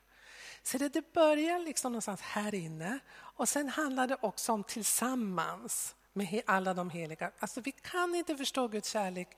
Så 0.62 0.78
det, 0.78 0.88
det 0.88 1.12
börjar 1.12 1.58
liksom 1.58 1.92
någonstans 1.92 2.20
här 2.20 2.54
inne 2.54 2.98
och 3.14 3.48
sen 3.48 3.68
handlar 3.68 4.06
det 4.06 4.16
också 4.20 4.52
om 4.52 4.64
tillsammans 4.64 5.94
med 6.12 6.42
alla 6.46 6.74
de 6.74 6.90
heliga. 6.90 7.30
Alltså 7.38 7.60
vi 7.60 7.72
kan 7.72 8.14
inte 8.14 8.36
förstå 8.36 8.68
Guds 8.68 8.90
kärlek 8.90 9.36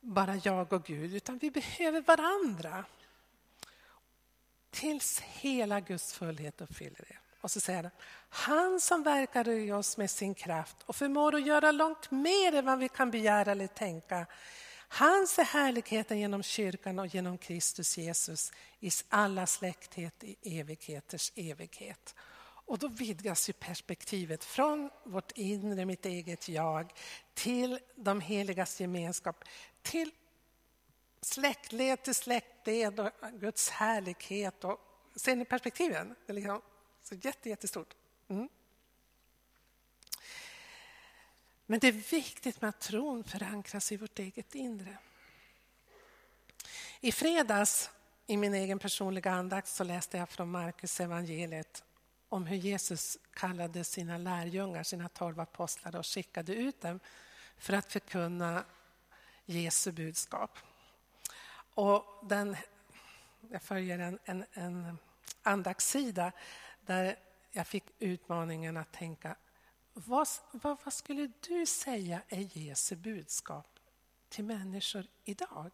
bara 0.00 0.36
jag 0.44 0.72
och 0.72 0.84
Gud, 0.84 1.14
utan 1.14 1.38
vi 1.38 1.50
behöver 1.50 2.00
varandra 2.00 2.84
tills 4.72 5.20
hela 5.20 5.80
Guds 5.80 6.12
fullhet 6.12 6.60
uppfyller 6.60 7.04
er. 7.10 7.20
Och 7.40 7.50
så 7.50 7.60
säger 7.60 7.82
han, 7.82 7.92
han 8.28 8.80
som 8.80 9.02
verkar 9.02 9.48
i 9.48 9.72
oss 9.72 9.96
med 9.96 10.10
sin 10.10 10.34
kraft 10.34 10.76
och 10.86 10.96
förmår 10.96 11.34
att 11.34 11.46
göra 11.46 11.72
långt 11.72 12.10
mer 12.10 12.54
än 12.54 12.64
vad 12.64 12.78
vi 12.78 12.88
kan 12.88 13.10
begära 13.10 13.52
eller 13.52 13.66
tänka. 13.66 14.26
Hans 14.88 15.38
är 15.38 15.44
härligheten 15.44 16.18
genom 16.18 16.42
kyrkan 16.42 16.98
och 16.98 17.06
genom 17.06 17.38
Kristus 17.38 17.98
Jesus 17.98 18.52
i 18.80 18.90
alla 19.08 19.46
släkthet 19.46 20.24
i 20.24 20.58
evigheters 20.60 21.32
evighet. 21.36 22.14
Och 22.64 22.78
då 22.78 22.88
vidgas 22.88 23.48
ju 23.48 23.52
perspektivet 23.52 24.44
från 24.44 24.90
vårt 25.04 25.32
inre, 25.34 25.84
mitt 25.84 26.06
eget 26.06 26.48
jag, 26.48 26.92
till 27.34 27.78
de 27.96 28.20
heligas 28.20 28.80
gemenskap, 28.80 29.44
till 29.82 30.10
släktled 31.22 32.02
till 32.02 32.14
släktled 32.14 33.00
och 33.00 33.10
Guds 33.32 33.70
härlighet. 33.70 34.64
Och, 34.64 34.80
ser 35.16 35.36
ni 35.36 35.44
perspektiven? 35.44 36.14
Det 36.26 36.32
är 36.32 36.34
liksom 36.34 36.62
så 37.02 37.14
jätte, 37.14 37.48
jättestort. 37.48 37.94
Mm. 38.28 38.48
Men 41.66 41.78
det 41.78 41.88
är 41.88 41.92
viktigt 41.92 42.60
med 42.60 42.68
att 42.68 42.80
tron 42.80 43.24
förankras 43.24 43.92
i 43.92 43.96
vårt 43.96 44.18
eget 44.18 44.54
inre. 44.54 44.98
I 47.00 47.12
fredags 47.12 47.90
i 48.26 48.36
min 48.36 48.54
egen 48.54 48.78
personliga 48.78 49.30
andakt 49.30 49.68
så 49.68 49.84
läste 49.84 50.16
jag 50.18 50.28
från 50.28 50.50
Markus 50.50 51.00
evangeliet 51.00 51.84
om 52.28 52.46
hur 52.46 52.56
Jesus 52.56 53.18
kallade 53.34 53.84
sina 53.84 54.18
lärjungar, 54.18 54.82
sina 54.82 55.08
tolv 55.08 55.40
apostlar 55.40 55.96
och 55.96 56.06
skickade 56.06 56.54
ut 56.54 56.80
dem 56.80 57.00
för 57.58 57.72
att 57.72 57.92
förkunna 57.92 58.64
Jesu 59.44 59.92
budskap. 59.92 60.58
Och 61.74 62.04
den, 62.22 62.56
jag 63.50 63.62
följer 63.62 63.98
en, 63.98 64.18
en, 64.24 64.44
en 64.52 64.98
andaktssida 65.42 66.32
där 66.86 67.16
jag 67.52 67.66
fick 67.66 67.84
utmaningen 67.98 68.76
att 68.76 68.92
tänka 68.92 69.36
vad, 69.92 70.28
vad, 70.50 70.78
vad, 70.84 70.92
skulle 70.92 71.30
du 71.48 71.66
säga 71.66 72.22
är 72.28 72.58
Jesu 72.58 72.96
budskap 72.96 73.66
till 74.28 74.44
människor 74.44 75.06
idag? 75.24 75.70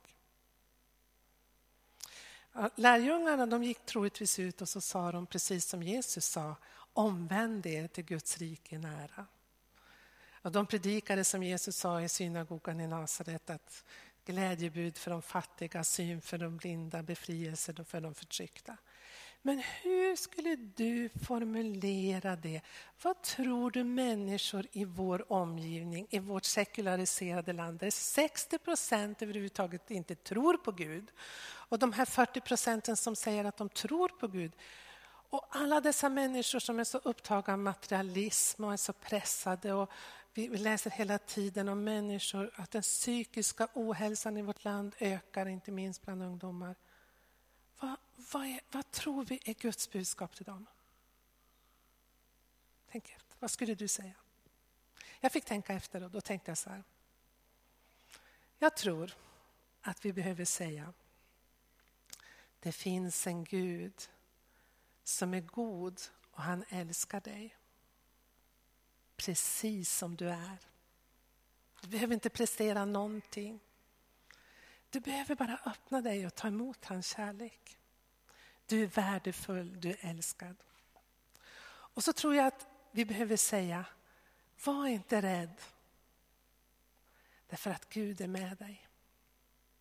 Lärjungarna 2.75 3.47
de 3.47 3.65
gick 3.65 3.87
troligtvis 3.87 4.39
ut 4.39 4.63
och 4.63 4.69
så 4.69 4.81
sa 4.81 5.13
de 5.13 5.27
precis 5.27 5.69
som 5.69 5.83
Jesus 5.83 6.27
sa, 6.27 6.57
omvänd 6.93 7.67
er 7.67 7.89
till 7.89 8.05
Guds 8.05 8.39
rike 8.39 8.79
nära. 8.79 9.27
Och 10.43 10.53
de 10.53 10.67
predikade 10.67 11.25
som 11.25 11.43
Jesus 11.43 11.77
sa 11.77 12.03
i 12.03 12.09
synagogan 12.09 12.81
i 12.81 12.87
Nasaret 12.87 13.51
att 13.51 13.85
glädjebud 14.29 14.99
för 14.99 15.11
de 15.11 15.23
fattiga, 15.23 15.85
syn 15.85 16.21
för 16.21 16.39
de 16.39 16.57
blinda, 16.57 17.03
befrielse 17.03 17.85
för 17.85 18.01
de 18.01 18.15
förtryckta. 18.15 18.77
Men 19.43 19.63
hur 19.83 20.17
skulle 20.17 20.57
du 20.57 21.09
formulera 21.09 22.37
det? 22.37 22.61
Vad 23.03 23.23
tror 23.23 23.71
du 23.71 23.85
människor 23.85 24.67
i 24.73 24.85
vår 24.85 25.33
omgivning, 25.33 26.07
i 26.11 26.19
vårt 26.19 26.45
sekulariserade 26.45 27.53
land, 27.53 27.79
där 27.79 27.91
60 27.91 28.59
procent 28.59 29.23
överhuvudtaget 29.23 29.91
inte 29.91 30.15
tror 30.15 30.57
på 30.57 30.73
Gud 30.73 31.11
och 31.69 31.79
de 31.79 31.93
här 31.93 32.05
40 32.05 32.41
procenten 32.41 32.97
som 32.97 33.17
säger 33.17 33.45
att 33.45 33.57
de 33.57 33.69
tror 33.69 34.09
på 34.09 34.29
Gud. 34.29 34.53
Och 35.31 35.47
alla 35.51 35.81
dessa 35.81 36.09
människor 36.09 36.59
som 36.59 36.79
är 36.79 36.85
så 36.85 36.99
upptagna 36.99 37.53
av 37.53 37.59
materialism 37.59 38.65
och 38.65 38.73
är 38.73 38.77
så 38.77 38.93
pressade 38.93 39.73
och 39.73 39.91
vi 40.35 40.49
läser 40.49 40.91
hela 40.91 41.19
tiden 41.19 41.69
om 41.69 41.85
människor, 41.85 42.51
att 42.55 42.71
den 42.71 42.83
psykiska 42.83 43.69
ohälsan 43.75 44.37
i 44.37 44.43
vårt 44.43 44.65
land 44.65 44.95
ökar, 44.99 45.47
inte 45.47 45.71
minst 45.71 46.03
bland 46.03 46.23
ungdomar. 46.23 46.77
Vad, 47.81 47.97
vad, 48.33 48.47
är, 48.47 48.61
vad 48.71 48.91
tror 48.91 49.25
vi 49.25 49.41
är 49.45 49.55
Guds 49.55 49.91
budskap 49.91 50.37
till 50.37 50.45
dem? 50.45 50.67
Tänk 52.91 53.11
efter. 53.11 53.37
Vad 53.39 53.51
skulle 53.51 53.75
du 53.75 53.89
säga? 53.89 54.15
Jag 55.21 55.33
fick 55.33 55.45
tänka 55.45 55.75
efter 55.75 56.05
och 56.05 56.11
då 56.11 56.21
tänkte 56.21 56.51
jag 56.51 56.59
så 56.59 56.71
här. 56.71 56.85
Jag 58.59 58.77
tror 58.77 59.15
att 59.81 60.05
vi 60.05 60.13
behöver 60.13 60.45
säga 60.45 60.93
det 62.61 62.73
finns 62.73 63.27
en 63.27 63.45
Gud 63.45 64.09
som 65.05 65.35
är 65.35 65.41
god 65.41 66.01
och 66.31 66.43
han 66.43 66.65
älskar 66.69 67.21
dig 67.21 67.57
precis 69.19 69.95
som 69.95 70.17
du 70.17 70.29
är. 70.29 70.59
Du 71.81 71.89
behöver 71.89 72.15
inte 72.15 72.31
prestera 72.31 72.85
någonting. 72.85 73.61
Du 74.91 75.01
behöver 75.01 75.35
bara 75.35 75.59
öppna 75.65 76.01
dig 76.01 76.27
och 76.27 76.35
ta 76.35 76.49
emot 76.49 76.85
hans 76.85 77.07
kärlek. 77.07 77.79
Du 78.67 78.83
är 78.83 78.87
värdefull, 78.87 79.81
du 79.81 79.91
är 79.91 79.99
älskad. 80.01 80.57
Och 81.69 82.05
så 82.05 82.13
tror 82.13 82.35
jag 82.35 82.47
att 82.47 82.67
vi 82.91 83.05
behöver 83.05 83.37
säga, 83.37 83.85
var 84.65 84.87
inte 84.87 85.23
rädd. 85.23 85.61
Därför 87.47 87.71
att 87.71 87.89
Gud 87.89 88.21
är 88.21 88.29
med 88.29 88.57
dig. 88.57 88.89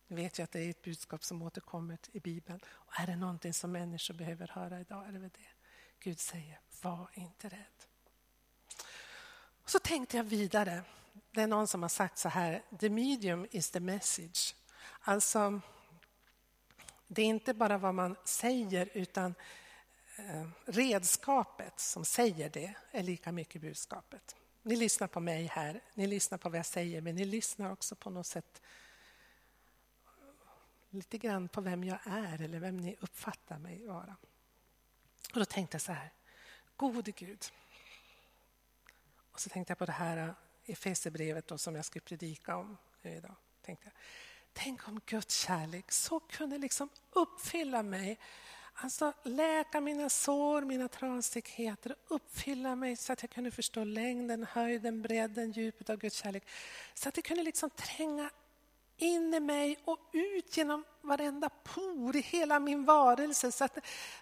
Nu 0.06 0.16
vet 0.16 0.38
jag 0.38 0.44
att 0.44 0.52
det 0.52 0.60
är 0.60 0.70
ett 0.70 0.82
budskap 0.82 1.24
som 1.24 1.42
återkommer 1.42 1.98
i 2.12 2.20
Bibeln. 2.20 2.60
Och 2.66 3.00
är 3.00 3.06
det 3.06 3.16
någonting 3.16 3.54
som 3.54 3.72
människor 3.72 4.14
behöver 4.14 4.48
höra 4.48 4.80
idag 4.80 5.06
är 5.08 5.12
det 5.12 5.18
väl 5.18 5.30
det. 5.30 5.48
Gud 6.00 6.20
säger, 6.20 6.60
var 6.82 7.10
inte 7.14 7.48
rädd. 7.48 7.88
Och 9.68 9.72
så 9.72 9.78
tänkte 9.78 10.16
jag 10.16 10.24
vidare. 10.24 10.82
Det 11.30 11.42
är 11.42 11.46
någon 11.46 11.68
som 11.68 11.82
har 11.82 11.88
sagt 11.88 12.18
så 12.18 12.28
här, 12.28 12.62
the 12.78 12.90
medium 12.90 13.46
is 13.50 13.70
the 13.70 13.80
message. 13.80 14.54
Alltså, 15.00 15.60
det 17.06 17.22
är 17.22 17.26
inte 17.26 17.54
bara 17.54 17.78
vad 17.78 17.94
man 17.94 18.16
säger 18.24 18.88
utan 18.92 19.34
eh, 20.16 20.48
redskapet 20.64 21.80
som 21.80 22.04
säger 22.04 22.50
det 22.50 22.74
är 22.90 23.02
lika 23.02 23.32
mycket 23.32 23.60
budskapet. 23.60 24.36
Ni 24.62 24.76
lyssnar 24.76 25.08
på 25.08 25.20
mig 25.20 25.46
här, 25.46 25.80
ni 25.94 26.06
lyssnar 26.06 26.38
på 26.38 26.48
vad 26.48 26.58
jag 26.58 26.66
säger 26.66 27.00
men 27.00 27.14
ni 27.14 27.24
lyssnar 27.24 27.72
också 27.72 27.94
på 27.94 28.10
något 28.10 28.26
sätt 28.26 28.62
lite 30.90 31.18
grann 31.18 31.48
på 31.48 31.60
vem 31.60 31.84
jag 31.84 31.98
är 32.04 32.42
eller 32.42 32.58
vem 32.58 32.76
ni 32.76 32.96
uppfattar 33.00 33.58
mig 33.58 33.86
vara. 33.86 34.16
Och 35.32 35.38
då 35.38 35.44
tänkte 35.44 35.74
jag 35.74 35.82
så 35.82 35.92
här, 35.92 36.10
gode 36.76 37.10
Gud, 37.10 37.44
och 39.38 39.42
så 39.42 39.50
tänkte 39.50 39.70
jag 39.70 39.78
på 39.78 39.86
det 39.86 39.92
här 39.92 40.16
äh, 40.16 40.72
Efesierbrevet 40.72 41.60
som 41.60 41.74
jag 41.74 41.84
skulle 41.84 42.02
predika 42.02 42.56
om 42.56 42.76
idag. 43.02 43.34
Tänkte 43.62 43.86
jag. 43.86 43.92
Tänk 44.52 44.88
om 44.88 45.00
Guds 45.06 45.34
kärlek 45.34 45.92
så 45.92 46.20
kunde 46.20 46.58
liksom 46.58 46.88
uppfylla 47.12 47.82
mig. 47.82 48.18
Alltså 48.74 49.12
läka 49.22 49.80
mina 49.80 50.08
sår, 50.08 50.62
mina 50.62 50.88
trasigheter, 50.88 51.96
uppfylla 52.08 52.76
mig 52.76 52.96
så 52.96 53.12
att 53.12 53.22
jag 53.22 53.30
kunde 53.30 53.50
förstå 53.50 53.84
längden, 53.84 54.46
höjden, 54.50 55.02
bredden, 55.02 55.52
djupet 55.52 55.90
av 55.90 55.96
Guds 55.96 56.16
kärlek. 56.16 56.48
Så 56.94 57.08
att 57.08 57.14
det 57.14 57.22
kunde 57.22 57.42
liksom 57.42 57.70
tränga 57.70 58.30
in 58.96 59.34
i 59.34 59.40
mig 59.40 59.78
och 59.84 59.98
ut 60.12 60.56
genom 60.56 60.84
varenda 61.00 61.48
por 61.48 62.16
i 62.16 62.20
hela 62.20 62.60
min 62.60 62.84
varelse. 62.84 63.52
Så 63.52 63.64
att 63.64 63.78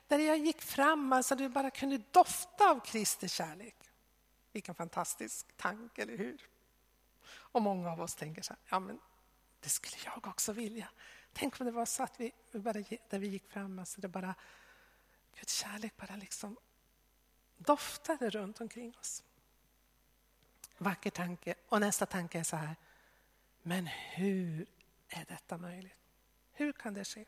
där 0.08 0.18
jag 0.18 0.38
gick 0.38 0.62
fram, 0.62 1.12
alltså 1.12 1.34
det 1.34 1.48
bara 1.48 1.70
kunde 1.70 2.02
dofta 2.10 2.70
av 2.70 2.80
Kristi 2.80 3.28
kärlek. 3.28 3.85
Vilken 4.56 4.74
fantastisk 4.74 5.46
tanke, 5.56 6.02
eller 6.02 6.16
hur? 6.16 6.48
Och 7.28 7.62
många 7.62 7.90
av 7.90 8.00
oss 8.00 8.14
tänker 8.14 8.42
så 8.42 8.52
här, 8.52 8.60
ja 8.68 8.80
men 8.80 9.00
det 9.60 9.68
skulle 9.68 9.96
jag 10.04 10.26
också 10.26 10.52
vilja. 10.52 10.88
Tänk 11.32 11.60
om 11.60 11.66
det 11.66 11.72
var 11.72 11.86
så 11.86 12.02
att 12.02 12.20
vi, 12.20 12.32
bara, 12.52 12.84
där 13.08 13.18
vi 13.18 13.26
gick 13.26 13.46
fram, 13.48 13.78
alltså 13.78 14.00
det 14.00 14.08
bara, 14.08 14.34
Guds 15.38 15.54
kärlek 15.54 15.96
bara 15.96 16.16
liksom 16.16 16.56
doftade 17.56 18.30
runt 18.30 18.60
omkring 18.60 18.96
oss. 19.00 19.22
Vacker 20.78 21.10
tanke. 21.10 21.54
Och 21.68 21.80
nästa 21.80 22.06
tanke 22.06 22.38
är 22.38 22.44
så 22.44 22.56
här, 22.56 22.76
men 23.62 23.86
hur 23.86 24.66
är 25.08 25.24
detta 25.24 25.58
möjligt? 25.58 26.00
Hur 26.52 26.72
kan 26.72 26.94
det 26.94 27.04
ske? 27.04 27.24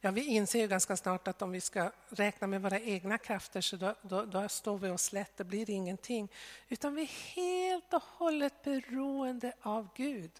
Ja, 0.00 0.10
vi 0.10 0.24
inser 0.24 0.60
ju 0.60 0.68
ganska 0.68 0.96
snart 0.96 1.28
att 1.28 1.42
om 1.42 1.50
vi 1.50 1.60
ska 1.60 1.92
räkna 2.08 2.46
med 2.46 2.62
våra 2.62 2.80
egna 2.80 3.18
krafter 3.18 3.60
så 3.60 3.76
då, 3.76 3.94
då, 4.02 4.24
då 4.24 4.48
står 4.48 4.78
vi 4.78 4.90
oss 4.90 5.02
slätt, 5.02 5.36
det 5.36 5.44
blir 5.44 5.70
ingenting. 5.70 6.32
Utan 6.68 6.94
vi 6.94 7.02
är 7.02 7.06
helt 7.06 7.94
och 7.94 8.02
hållet 8.02 8.62
beroende 8.62 9.52
av 9.60 9.88
Gud. 9.96 10.30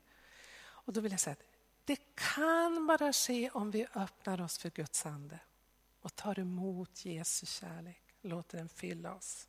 Och 0.60 0.92
då 0.92 1.00
vill 1.00 1.12
jag 1.12 1.20
säga 1.20 1.32
att 1.32 1.44
det 1.84 1.98
kan 2.14 2.86
bara 2.86 3.12
ske 3.12 3.50
om 3.50 3.70
vi 3.70 3.86
öppnar 3.94 4.40
oss 4.40 4.58
för 4.58 4.70
Guds 4.70 5.06
ande 5.06 5.38
och 6.00 6.16
tar 6.16 6.38
emot 6.38 7.04
Jesu 7.04 7.46
kärlek, 7.46 8.02
låter 8.22 8.58
den 8.58 8.68
fylla 8.68 9.14
oss. 9.14 9.48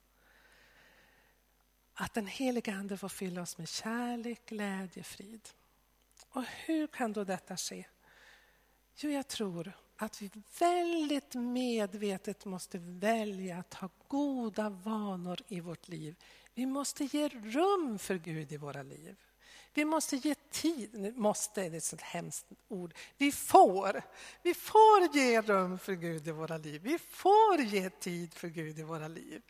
Att 1.94 2.13
den 2.13 2.28
heliga 2.28 2.74
Ande 2.74 2.98
får 2.98 3.10
fylla 3.10 3.42
oss 3.42 3.58
med 3.58 3.70
kärlek, 3.70 4.46
glädje, 4.46 5.04
frid. 5.04 5.50
Och 6.30 6.44
hur 6.44 6.88
kan 6.88 7.13
då 7.13 7.24
detta 7.24 7.58
ske? 7.58 7.86
Jo, 8.96 9.10
jag 9.10 9.28
tror 9.28 9.74
att 10.01 10.22
vi 10.22 10.32
väldigt 10.60 11.34
medvetet 11.34 12.46
måste 12.46 12.77
välja 12.77 13.58
att 13.58 13.74
ha 13.74 13.89
goda 14.08 14.70
vanor 14.70 15.39
i 15.48 15.60
vårt 15.60 15.88
liv. 15.88 16.15
Vi 16.53 16.65
måste 16.65 17.03
ge 17.03 17.27
rum 17.29 18.00
för 18.00 18.15
Gud 18.15 18.51
i 18.51 18.58
våra 18.58 18.84
liv. 18.84 19.15
Vi 19.74 19.86
måste 19.86 20.15
ge 20.15 20.36
tid, 20.36 21.18
måste 21.18 21.62
är 21.62 21.74
ett 21.74 21.84
sånt 21.84 22.01
hemskt 22.01 22.46
ord. 22.68 22.94
Vi 23.18 23.32
får. 23.32 24.01
Vi 24.44 24.53
får 24.53 25.15
ge 25.15 25.41
rum 25.41 25.79
för 25.79 25.94
Gud 25.94 26.27
i 26.27 26.32
våra 26.32 26.58
liv. 26.58 26.82
Vi 26.84 27.00
får 27.00 27.62
ge 27.62 27.89
tid 27.89 28.34
för 28.34 28.48
Gud 28.48 28.79
i 28.79 28.84
våra 28.84 29.08
liv. 29.08 29.41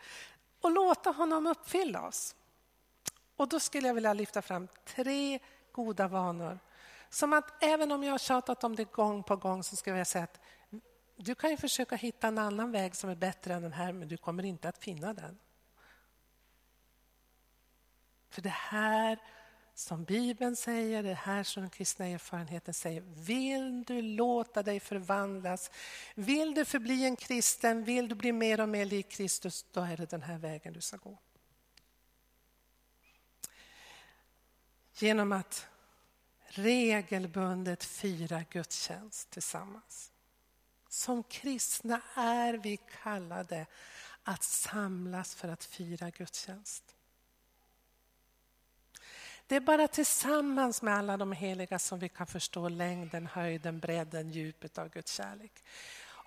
Och 0.61 0.71
låta 0.71 1.09
honom 1.11 1.47
uppfylla 1.47 2.07
oss. 2.07 2.35
Och 3.35 3.47
då 3.47 3.59
skulle 3.59 3.87
jag 3.87 3.95
vilja 3.95 4.13
lyfta 4.13 4.41
fram 4.41 4.67
tre 4.85 5.39
goda 5.71 6.07
vanor. 6.07 6.59
Som 7.09 7.33
att 7.33 7.63
även 7.63 7.91
om 7.91 8.03
jag 8.03 8.11
har 8.11 8.17
tjatat 8.17 8.63
om 8.63 8.75
det 8.75 8.91
gång 8.91 9.23
på 9.23 9.35
gång 9.35 9.63
så 9.63 9.75
ska 9.75 9.97
jag 9.97 10.07
säga 10.07 10.23
att 10.23 10.39
du 11.15 11.35
kan 11.35 11.49
ju 11.49 11.57
försöka 11.57 11.95
hitta 11.95 12.27
en 12.27 12.37
annan 12.37 12.71
väg 12.71 12.95
som 12.95 13.09
är 13.09 13.15
bättre 13.15 13.53
än 13.53 13.61
den 13.61 13.73
här 13.73 13.93
men 13.93 14.07
du 14.07 14.17
kommer 14.17 14.45
inte 14.45 14.69
att 14.69 14.77
finna 14.77 15.13
den. 15.13 15.39
För 18.29 18.41
det 18.41 18.49
här 18.49 19.19
som 19.73 20.03
Bibeln 20.03 20.55
säger, 20.55 21.03
det 21.03 21.13
här 21.13 21.43
som 21.43 21.63
den 21.63 21.69
kristna 21.69 22.05
erfarenheten 22.05 22.73
säger. 22.73 23.01
Vill 23.01 23.83
du 23.83 24.01
låta 24.01 24.63
dig 24.63 24.79
förvandlas, 24.79 25.71
vill 26.15 26.53
du 26.53 26.65
förbli 26.65 27.05
en 27.05 27.15
kristen, 27.15 27.83
vill 27.83 28.09
du 28.09 28.15
bli 28.15 28.31
mer 28.31 28.59
och 28.59 28.69
mer 28.69 28.85
lik 28.85 29.09
Kristus, 29.09 29.65
då 29.71 29.81
är 29.81 29.97
det 29.97 30.09
den 30.09 30.21
här 30.21 30.37
vägen 30.37 30.73
du 30.73 30.81
ska 30.81 30.97
gå. 30.97 31.17
Genom 34.93 35.31
att 35.31 35.67
regelbundet 36.49 37.83
fira 37.83 38.43
gudstjänst 38.49 39.29
tillsammans. 39.29 40.11
Som 40.89 41.23
kristna 41.23 42.01
är 42.15 42.53
vi 42.53 42.79
kallade 43.03 43.65
att 44.23 44.43
samlas 44.43 45.35
för 45.35 45.47
att 45.47 45.63
fira 45.63 46.09
gudstjänst. 46.09 46.95
Det 49.47 49.55
är 49.55 49.59
bara 49.59 49.87
tillsammans 49.87 50.81
med 50.81 50.93
alla 50.93 51.17
de 51.17 51.31
heliga 51.31 51.79
som 51.79 51.99
vi 51.99 52.09
kan 52.09 52.27
förstå 52.27 52.69
längden, 52.69 53.27
höjden, 53.27 53.79
bredden, 53.79 54.29
djupet 54.29 54.77
av 54.77 54.89
Guds 54.89 55.13
kärlek. 55.13 55.63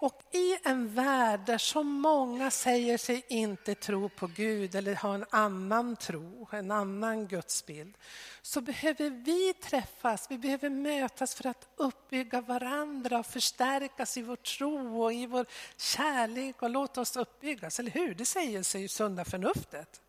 Och 0.03 0.23
i 0.31 0.59
en 0.63 0.95
värld 0.95 1.41
där 1.47 1.59
så 1.59 1.83
många 1.83 2.51
säger 2.51 2.99
sig 2.99 3.25
inte 3.29 3.75
tro 3.75 4.09
på 4.09 4.27
Gud 4.27 4.75
eller 4.75 4.95
ha 4.95 5.15
en 5.15 5.25
annan 5.31 5.97
tro, 5.97 6.49
en 6.53 6.71
annan 6.71 7.27
gudsbild, 7.27 7.97
så 8.43 8.61
behöver 8.61 9.11
vi 9.11 9.55
träffas, 9.55 10.31
vi 10.31 10.39
behöver 10.39 10.71
mötas 10.71 11.35
för 11.35 11.47
att 11.47 11.69
uppbygga 11.77 12.41
varandra 12.41 13.19
och 13.19 13.27
förstärkas 13.27 14.17
i 14.17 14.23
vår 14.23 14.37
tro 14.37 15.03
och 15.03 15.13
i 15.13 15.27
vår 15.27 15.47
kärlek 15.77 16.63
och 16.63 16.71
låta 16.71 17.01
oss 17.01 17.17
uppbyggas, 17.17 17.79
eller 17.79 17.91
hur? 17.91 18.15
Det 18.15 18.25
säger 18.25 18.63
sig 18.63 18.83
ju 18.83 18.89
sunda 18.89 19.25
förnuftet. 19.25 20.01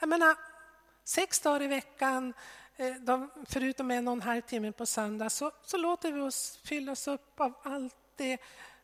Jag 0.00 0.08
menar, 0.08 0.36
sex 1.04 1.40
dagar 1.40 1.62
i 1.62 1.66
veckan, 1.66 2.34
eh, 2.76 2.94
de, 2.94 3.30
förutom 3.46 3.90
en 3.90 4.08
och 4.08 4.12
en 4.12 4.22
halv 4.22 4.40
timme 4.40 4.72
på 4.72 4.86
söndag, 4.86 5.30
så, 5.30 5.50
så 5.64 5.76
låter 5.76 6.12
vi 6.12 6.20
oss 6.20 6.58
fyllas 6.64 7.08
upp 7.08 7.40
av 7.40 7.52
allt 7.62 7.96
det 8.16 8.38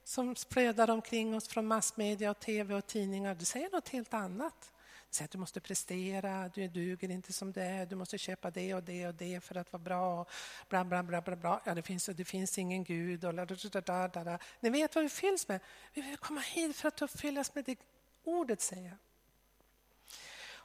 som 0.05 0.37
flödar 0.37 0.91
omkring 0.91 1.35
oss 1.35 1.49
från 1.49 1.67
massmedia, 1.67 2.31
och 2.31 2.41
tv 2.41 2.75
och 2.75 2.87
tidningar. 2.87 3.35
Du 3.35 3.45
säger 3.45 3.71
något 3.71 3.89
helt 3.89 4.15
annat. 4.15 4.73
Du 5.11 5.15
säger 5.15 5.25
att 5.25 5.33
du 5.33 5.39
måste 5.39 5.61
prestera, 5.61 6.49
du 6.49 6.69
duger 6.69 7.11
inte 7.11 7.33
som 7.33 7.53
du 7.53 7.61
är, 7.61 7.87
du 7.87 7.97
måste 7.97 8.19
köpa 8.19 8.51
det 8.51 8.75
och 8.75 8.83
det 8.83 9.07
och 9.07 9.15
det 9.15 9.45
för 9.45 9.57
att 9.57 9.73
vara 9.73 9.83
bra. 9.83 10.27
Bla, 10.69 10.85
bla, 10.85 11.03
bla, 11.03 11.21
bla, 11.21 11.37
bla. 11.37 11.61
Ja, 11.65 11.75
det, 11.75 11.83
finns, 11.83 12.07
det 12.07 12.25
finns 12.25 12.59
ingen 12.59 12.85
Gud. 12.85 13.25
Och 13.25 13.35
da, 13.35 13.47
da, 13.47 13.81
da, 13.81 14.09
da, 14.09 14.25
da. 14.25 14.39
Ni 14.61 14.71
vet 14.71 14.95
vad 14.95 15.05
vi 15.05 15.11
fylls 15.11 15.49
med. 15.49 15.61
Vi 15.95 16.03
vill 16.03 16.17
komma 16.17 16.41
hit 16.41 16.77
för 16.77 16.89
att 16.89 17.03
uppfyllas 17.03 17.55
med 17.55 17.65
det 17.65 17.79
ordet 18.25 18.61
säger. 18.61 18.97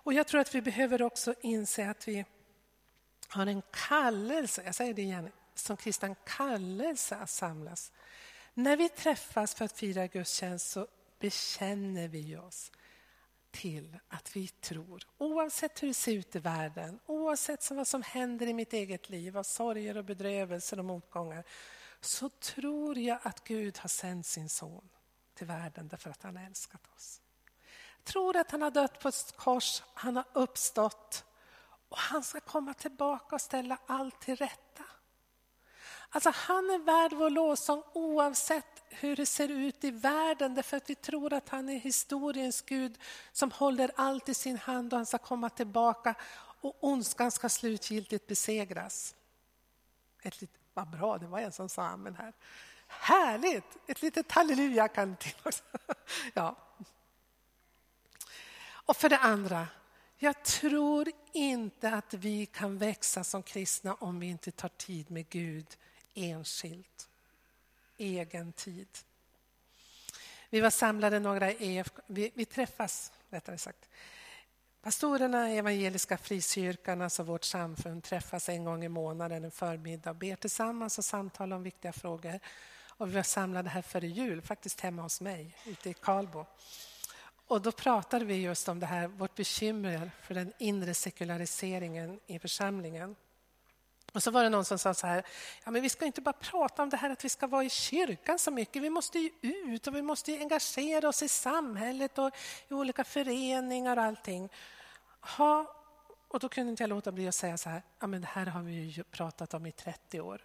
Och 0.06 0.14
jag 0.14 0.28
tror 0.28 0.42
att 0.42 0.56
vi 0.56 0.62
behöver 0.62 1.02
också 1.02 1.34
inse 1.42 1.90
att 1.90 2.08
vi 2.08 2.26
har 3.28 3.48
en 3.48 3.62
kallelse, 3.72 4.64
jag 4.66 4.76
säger 4.76 4.94
det 4.94 5.02
igen, 5.02 5.32
som 5.56 5.78
kristen 5.78 6.16
kallelse 6.26 7.16
att 7.16 7.30
samlas. 7.30 7.92
När 8.58 8.78
vi 8.78 8.90
träffas 8.90 9.56
för 9.56 9.66
att 9.66 9.78
fira 9.78 10.08
gudstjänst 10.08 10.72
så 10.72 10.88
bekänner 11.20 12.08
vi 12.08 12.38
oss 12.38 12.72
till 13.52 13.98
att 14.08 14.36
vi 14.36 14.48
tror, 14.48 15.04
oavsett 15.18 15.84
hur 15.84 15.88
det 15.88 15.94
ser 15.94 16.14
ut 16.14 16.36
i 16.36 16.40
världen, 16.40 17.00
oavsett 17.06 17.72
vad 17.72 17.88
som 17.88 18.02
händer 18.02 18.48
i 18.48 18.54
mitt 18.54 18.74
eget 18.74 19.10
liv 19.10 19.38
av 19.38 19.44
sorger 19.44 19.98
och 19.98 20.06
bedrövelser 20.06 20.80
och 20.80 20.86
motgångar, 20.86 21.44
så 22.02 22.30
tror 22.30 22.98
jag 22.98 23.20
att 23.24 23.44
Gud 23.44 23.78
har 23.78 23.90
sänt 23.90 24.26
sin 24.26 24.50
son 24.50 24.90
till 25.34 25.48
världen 25.48 25.88
därför 25.88 26.10
att 26.10 26.24
han 26.24 26.36
har 26.36 26.46
älskat 26.46 26.82
oss 26.96 27.22
tror 28.06 28.38
att 28.38 28.52
han 28.52 28.62
har 28.62 28.72
dött 28.72 29.00
på 29.00 29.08
ett 29.08 29.34
kors, 29.38 29.84
han 29.94 30.16
har 30.16 30.26
uppstått 30.34 31.26
och 31.90 31.98
han 31.98 32.24
ska 32.24 32.40
komma 32.40 32.74
tillbaka 32.74 33.36
och 33.36 33.42
ställa 33.42 33.78
allt 33.86 34.22
till 34.22 34.36
rätta. 34.36 34.84
Alltså 36.10 36.32
han 36.36 36.70
är 36.70 36.80
värd 36.80 37.14
vår 37.14 37.30
lovsång 37.30 37.84
oavsett 37.94 38.84
hur 38.90 39.16
det 39.16 39.26
ser 39.26 39.50
ut 39.50 39.84
i 39.84 39.92
världen 39.92 40.56
därför 40.56 40.78
att 40.78 40.90
vi 40.90 40.96
tror 40.96 41.34
att 41.34 41.50
han 41.50 41.70
är 41.70 41.80
historiens 41.80 42.62
Gud 42.62 42.98
som 43.32 43.52
håller 43.52 43.92
allt 43.96 44.30
i 44.30 44.34
sin 44.34 44.58
hand 44.58 44.94
och 44.94 45.00
han 45.00 45.06
ska 45.06 45.18
komma 45.18 45.50
tillbaka 45.50 46.16
och 46.62 46.76
ondskan 46.80 47.32
ska 47.32 47.50
slutgiltigt 47.50 48.28
besegras. 48.28 49.16
Ett 50.22 50.42
litet, 50.42 50.60
vad 50.74 50.90
bra, 50.90 51.18
det 51.18 51.28
var 51.28 51.40
en 51.40 51.52
som 51.52 51.70
sa 51.70 51.84
amen 51.84 52.16
här. 52.16 52.34
Härligt! 52.88 53.78
Ett 53.88 54.02
litet 54.02 54.32
halleluja 54.32 54.88
kan 54.88 55.16
till 55.16 55.36
också. 55.44 55.64
Ja, 56.34 56.56
och 58.86 58.98
för 58.98 59.10
det 59.10 59.18
andra, 59.18 59.68
jag 60.18 60.44
tror 60.44 61.12
inte 61.32 61.90
att 61.90 62.14
vi 62.14 62.46
kan 62.46 62.78
växa 62.78 63.24
som 63.24 63.44
kristna 63.44 63.94
om 63.94 64.20
vi 64.20 64.28
inte 64.28 64.52
tar 64.52 64.70
tid 64.70 65.12
med 65.12 65.30
Gud 65.30 65.78
enskilt. 66.16 67.10
Egen 67.98 68.54
tid. 68.54 68.88
Vi 70.50 70.62
var 70.62 70.70
samlade 70.70 71.20
några 71.20 71.52
EFK... 71.52 72.02
vi, 72.08 72.32
vi 72.34 72.46
träffas, 72.46 73.12
rättare 73.30 73.58
sagt. 73.58 73.90
Pastorerna 74.82 75.52
i 75.52 75.58
Evangeliska 75.58 76.18
Frikyrkan, 76.18 77.02
alltså 77.02 77.24
vårt 77.24 77.44
samfund, 77.44 78.04
träffas 78.04 78.50
en 78.50 78.64
gång 78.64 78.84
i 78.84 78.90
månaden 78.90 79.44
en 79.44 79.52
förmiddag 79.52 80.10
och 80.10 80.16
ber 80.16 80.36
tillsammans 80.36 80.98
och 80.98 81.06
samtalar 81.06 81.56
om 81.56 81.64
viktiga 81.64 81.94
frågor. 81.94 82.40
Och 82.90 83.10
vi 83.10 83.16
var 83.16 83.24
samlade 83.24 83.70
här 83.70 83.82
före 83.82 84.08
jul, 84.08 84.42
faktiskt 84.42 84.82
hemma 84.82 85.02
hos 85.02 85.22
mig 85.22 85.58
ute 85.66 85.90
i 85.90 85.94
Karlbo. 85.94 86.46
Och 87.48 87.62
då 87.62 87.72
pratade 87.72 88.26
vi 88.26 88.36
just 88.36 88.68
om 88.68 88.80
det 88.80 88.86
här, 88.86 89.08
vårt 89.08 89.36
bekymmer 89.36 90.12
för 90.22 90.34
den 90.34 90.54
inre 90.58 90.94
sekulariseringen 90.94 92.20
i 92.28 92.40
församlingen. 92.40 93.16
Och 94.16 94.24
så 94.24 94.32
var 94.32 94.44
det 94.44 94.50
någon 94.50 94.66
som 94.66 94.80
sa 94.80 94.94
så 94.94 95.08
här, 95.08 95.24
ja, 95.64 95.72
men 95.72 95.82
vi 95.82 95.90
ska 95.90 96.06
inte 96.06 96.22
bara 96.22 96.34
prata 96.34 96.84
om 96.84 96.90
det 96.90 96.98
här 96.98 97.10
att 97.10 97.26
vi 97.26 97.30
ska 97.30 97.48
vara 97.48 97.64
i 97.64 97.70
kyrkan 97.70 98.40
så 98.40 98.52
mycket, 98.52 98.82
vi 98.82 98.90
måste 98.90 99.20
ju 99.20 99.30
ut 99.42 99.88
och 99.88 99.96
vi 99.96 100.02
måste 100.02 100.38
engagera 100.38 101.10
oss 101.10 101.24
i 101.24 101.30
samhället 101.30 102.18
och 102.18 102.32
i 102.68 102.74
olika 102.74 103.04
föreningar 103.04 103.98
och 103.98 104.04
allting. 104.04 104.50
Ha, 105.38 105.76
och 106.28 106.40
då 106.40 106.50
kunde 106.50 106.70
inte 106.70 106.84
jag 106.84 106.90
låta 106.90 107.12
bli 107.12 107.28
att 107.28 107.36
säga 107.36 107.58
så 107.58 107.70
här, 107.70 107.82
ja, 108.00 108.08
men 108.08 108.22
det 108.22 108.28
här 108.28 108.46
har 108.46 108.62
vi 108.62 108.74
ju 108.74 109.04
pratat 109.04 109.54
om 109.54 109.66
i 109.66 109.72
30 109.72 110.22
år. 110.22 110.42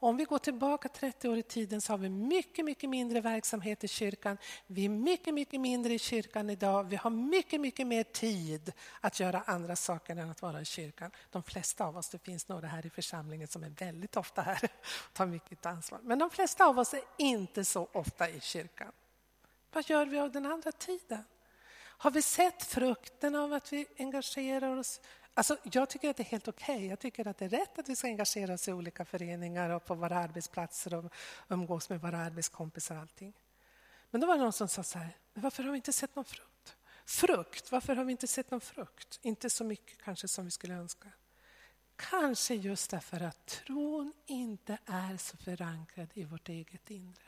Om 0.00 0.16
vi 0.16 0.24
går 0.24 0.38
tillbaka 0.38 0.88
30 0.88 1.28
år 1.28 1.36
i 1.38 1.42
tiden 1.42 1.80
så 1.80 1.92
har 1.92 1.98
vi 1.98 2.08
mycket, 2.08 2.64
mycket 2.64 2.90
mindre 2.90 3.20
verksamhet 3.20 3.84
i 3.84 3.88
kyrkan. 3.88 4.38
Vi 4.66 4.84
är 4.84 4.88
mycket, 4.88 5.34
mycket 5.34 5.60
mindre 5.60 5.94
i 5.94 5.98
kyrkan 5.98 6.50
idag. 6.50 6.84
Vi 6.84 6.96
har 6.96 7.10
mycket, 7.10 7.60
mycket 7.60 7.86
mer 7.86 8.02
tid 8.02 8.72
att 9.00 9.20
göra 9.20 9.42
andra 9.46 9.76
saker 9.76 10.16
än 10.16 10.30
att 10.30 10.42
vara 10.42 10.60
i 10.60 10.64
kyrkan. 10.64 11.10
De 11.30 11.42
flesta 11.42 11.84
av 11.84 11.96
oss, 11.96 12.08
det 12.08 12.18
finns 12.18 12.48
några 12.48 12.66
här 12.66 12.86
i 12.86 12.90
församlingen 12.90 13.48
som 13.48 13.62
är 13.62 13.70
väldigt 13.70 14.16
ofta 14.16 14.42
här 14.42 14.60
och 14.64 15.12
tar 15.12 15.26
mycket 15.26 15.66
ansvar. 15.66 16.00
Men 16.02 16.18
de 16.18 16.30
flesta 16.30 16.66
av 16.66 16.78
oss 16.78 16.94
är 16.94 17.02
inte 17.16 17.64
så 17.64 17.88
ofta 17.92 18.30
i 18.30 18.40
kyrkan. 18.40 18.92
Vad 19.72 19.90
gör 19.90 20.06
vi 20.06 20.18
av 20.18 20.32
den 20.32 20.46
andra 20.46 20.72
tiden? 20.72 21.24
Har 22.00 22.10
vi 22.10 22.22
sett 22.22 22.62
frukten 22.62 23.34
av 23.34 23.52
att 23.52 23.72
vi 23.72 23.86
engagerar 23.98 24.76
oss 24.76 25.00
Alltså, 25.38 25.56
jag 25.62 25.88
tycker 25.88 26.10
att 26.10 26.16
det 26.16 26.22
är 26.22 26.24
helt 26.24 26.48
okej. 26.48 26.76
Okay. 26.76 26.86
Jag 26.86 26.98
tycker 26.98 27.28
att 27.28 27.38
det 27.38 27.44
är 27.44 27.48
rätt 27.48 27.78
att 27.78 27.88
vi 27.88 27.96
ska 27.96 28.06
engagera 28.06 28.54
oss 28.54 28.68
i 28.68 28.72
olika 28.72 29.04
föreningar 29.04 29.70
och 29.70 29.84
på 29.84 29.94
våra 29.94 30.18
arbetsplatser 30.18 30.94
och 30.94 31.12
umgås 31.48 31.88
med 31.88 32.00
våra 32.00 32.18
arbetskompisar 32.18 32.94
och 32.94 33.00
allting. 33.00 33.32
Men 34.10 34.20
då 34.20 34.26
var 34.26 34.36
det 34.36 34.42
någon 34.42 34.52
som 34.52 34.68
sa 34.68 34.82
så 34.82 34.98
här, 34.98 35.16
men 35.34 35.42
varför 35.42 35.62
har 35.62 35.70
vi 35.70 35.76
inte 35.76 35.92
sett 35.92 36.16
någon 36.16 36.24
frukt? 36.24 36.76
Frukt, 37.04 37.72
varför 37.72 37.96
har 37.96 38.04
vi 38.04 38.12
inte 38.12 38.26
sett 38.26 38.50
någon 38.50 38.60
frukt? 38.60 39.18
Inte 39.22 39.50
så 39.50 39.64
mycket 39.64 40.02
kanske 40.02 40.28
som 40.28 40.44
vi 40.44 40.50
skulle 40.50 40.74
önska. 40.74 41.08
Kanske 41.96 42.54
just 42.54 42.90
därför 42.90 43.20
att 43.22 43.46
tron 43.46 44.12
inte 44.26 44.78
är 44.86 45.16
så 45.16 45.36
förankrad 45.36 46.08
i 46.14 46.24
vårt 46.24 46.48
eget 46.48 46.90
inre. 46.90 47.22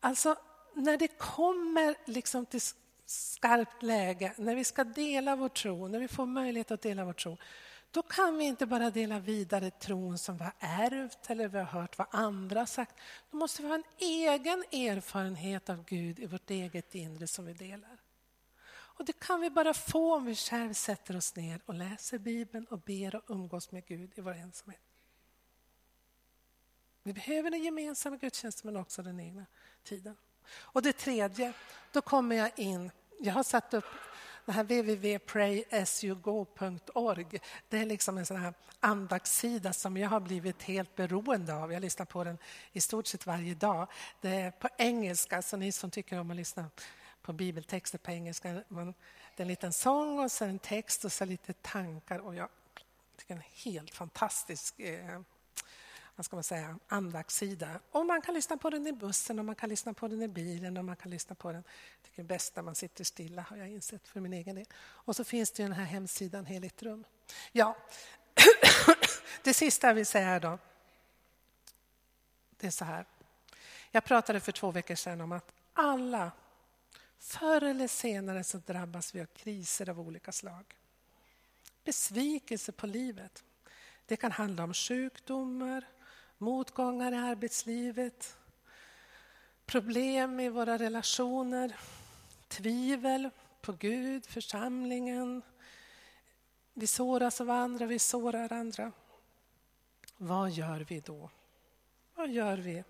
Alltså, 0.00 0.36
när 0.74 0.96
det 0.96 1.08
kommer 1.08 1.94
liksom 2.04 2.46
till 2.46 2.60
skarpt 3.06 3.82
läge, 3.82 4.34
när 4.36 4.54
vi 4.54 4.64
ska 4.64 4.84
dela 4.84 5.36
vår 5.36 5.48
tro, 5.48 5.88
när 5.88 6.00
vi 6.00 6.08
får 6.08 6.26
möjlighet 6.26 6.70
att 6.70 6.82
dela 6.82 7.04
vår 7.04 7.12
tro, 7.12 7.36
då 7.90 8.02
kan 8.02 8.38
vi 8.38 8.44
inte 8.44 8.66
bara 8.66 8.90
dela 8.90 9.18
vidare 9.18 9.70
tron 9.70 10.18
som 10.18 10.36
vi 10.36 10.44
har 10.44 10.54
ärvt 10.58 11.30
eller 11.30 11.48
vi 11.48 11.58
har 11.58 11.64
hört 11.64 11.98
vad 11.98 12.06
andra 12.10 12.60
har 12.60 12.66
sagt. 12.66 12.94
Då 13.30 13.36
måste 13.36 13.62
vi 13.62 13.68
ha 13.68 13.74
en 13.74 13.84
egen 13.98 14.64
erfarenhet 14.72 15.68
av 15.68 15.84
Gud 15.84 16.18
i 16.18 16.26
vårt 16.26 16.50
eget 16.50 16.94
inre 16.94 17.26
som 17.26 17.46
vi 17.46 17.52
delar. 17.52 17.98
Och 18.68 19.04
Det 19.04 19.20
kan 19.20 19.40
vi 19.40 19.50
bara 19.50 19.74
få 19.74 20.16
om 20.16 20.24
vi 20.24 20.34
själva 20.34 20.74
sätter 20.74 21.16
oss 21.16 21.36
ner 21.36 21.60
och 21.66 21.74
läser 21.74 22.18
Bibeln 22.18 22.66
och 22.66 22.78
ber 22.78 23.16
och 23.16 23.22
umgås 23.26 23.72
med 23.72 23.86
Gud 23.86 24.12
i 24.14 24.20
vår 24.20 24.34
ensamhet. 24.34 24.80
Vi 27.02 27.12
behöver 27.12 27.50
den 27.50 27.62
gemensamma 27.62 28.16
gudstjänsten 28.16 28.72
men 28.72 28.80
också 28.80 29.02
den 29.02 29.20
egna 29.20 29.46
tiden. 29.84 30.16
Och 30.54 30.82
det 30.82 30.92
tredje, 30.92 31.52
då 31.92 32.00
kommer 32.00 32.36
jag 32.36 32.50
in. 32.56 32.90
Jag 33.18 33.32
har 33.32 33.42
satt 33.42 33.74
upp 33.74 33.84
det 34.46 34.52
här 34.52 34.64
www.prayasugo.org. 34.64 37.40
Det 37.68 37.78
är 37.78 37.86
liksom 37.86 38.18
en 38.18 38.26
sån 38.26 38.36
här 38.36 38.54
andaktssida 38.80 39.72
som 39.72 39.96
jag 39.96 40.08
har 40.08 40.20
blivit 40.20 40.62
helt 40.62 40.96
beroende 40.96 41.54
av. 41.54 41.72
Jag 41.72 41.82
lyssnar 41.82 42.06
på 42.06 42.24
den 42.24 42.38
i 42.72 42.80
stort 42.80 43.06
sett 43.06 43.26
varje 43.26 43.54
dag. 43.54 43.88
Det 44.20 44.28
är 44.28 44.50
på 44.50 44.68
engelska, 44.78 45.42
så 45.42 45.56
ni 45.56 45.72
som 45.72 45.90
tycker 45.90 46.20
om 46.20 46.30
att 46.30 46.36
lyssna 46.36 46.70
på 47.22 47.32
bibeltexter 47.32 47.98
på 47.98 48.10
engelska. 48.10 48.62
Man, 48.68 48.94
det 49.36 49.42
är 49.42 49.44
en 49.44 49.48
liten 49.48 49.72
sång 49.72 50.18
och 50.18 50.32
sen 50.32 50.48
en 50.48 50.58
text 50.58 51.04
och 51.04 51.12
så 51.12 51.24
lite 51.24 51.52
tankar. 51.52 52.18
Och 52.18 52.34
jag 52.34 52.48
tycker 53.16 53.34
det 53.34 53.40
är 53.40 53.44
en 53.44 53.72
helt 53.72 53.94
fantastisk 53.94 54.80
eh, 54.80 55.20
vad 56.16 56.24
ska 56.26 56.36
man 56.36 56.44
säga, 56.44 56.78
andaktssida. 56.88 57.80
Och 57.90 58.06
man 58.06 58.22
kan 58.22 58.34
lyssna 58.34 58.56
på 58.56 58.70
den 58.70 58.86
i 58.86 58.92
bussen, 58.92 59.38
och 59.38 59.44
man 59.44 59.54
kan 59.54 59.68
lyssna 59.68 59.94
på 59.94 60.08
den 60.08 60.22
i 60.22 60.28
bilen 60.28 60.76
och 60.76 60.84
man 60.84 60.96
kan 60.96 61.10
lyssna 61.10 61.34
på 61.34 61.52
den. 61.52 61.64
Jag 61.66 62.02
tycker 62.02 62.22
det 62.22 62.26
är 62.26 62.36
bäst 62.36 62.56
när 62.56 62.62
man 62.62 62.74
sitter 62.74 63.04
stilla, 63.04 63.42
har 63.42 63.56
jag 63.56 63.68
insett 63.68 64.08
för 64.08 64.20
min 64.20 64.32
egen 64.32 64.56
del. 64.56 64.66
Och 64.78 65.16
så 65.16 65.24
finns 65.24 65.50
det 65.50 65.62
den 65.62 65.72
här 65.72 65.84
hemsidan 65.84 66.46
Heligt 66.46 66.82
rum. 66.82 67.04
Ja, 67.52 67.76
det 69.42 69.54
sista 69.54 69.86
jag 69.86 69.94
vill 69.94 70.06
säga 70.06 70.40
då. 70.40 70.58
Det 72.56 72.66
är 72.66 72.70
så 72.70 72.84
här. 72.84 73.06
Jag 73.90 74.04
pratade 74.04 74.40
för 74.40 74.52
två 74.52 74.70
veckor 74.70 74.94
sedan 74.94 75.20
om 75.20 75.32
att 75.32 75.52
alla, 75.72 76.32
förr 77.18 77.62
eller 77.62 77.88
senare 77.88 78.44
så 78.44 78.58
drabbas 78.58 79.14
vi 79.14 79.20
av 79.20 79.26
kriser 79.26 79.90
av 79.90 80.00
olika 80.00 80.32
slag. 80.32 80.64
Besvikelse 81.84 82.72
på 82.72 82.86
livet. 82.86 83.44
Det 84.06 84.16
kan 84.16 84.32
handla 84.32 84.64
om 84.64 84.74
sjukdomar, 84.74 85.84
motgångar 86.38 87.12
i 87.12 87.16
arbetslivet, 87.16 88.36
problem 89.66 90.40
i 90.40 90.48
våra 90.48 90.78
relationer, 90.78 91.76
tvivel 92.48 93.30
på 93.60 93.72
Gud, 93.72 94.26
församlingen. 94.26 95.42
Vi 96.74 96.86
såras 96.86 97.40
av 97.40 97.50
andra, 97.50 97.86
vi 97.86 97.98
sårar 97.98 98.52
andra. 98.52 98.92
Vad 100.16 100.50
gör 100.50 100.80
vi 100.80 101.00
då? 101.00 101.30
Vad 102.14 102.30
gör 102.30 102.56
vi 102.56 102.84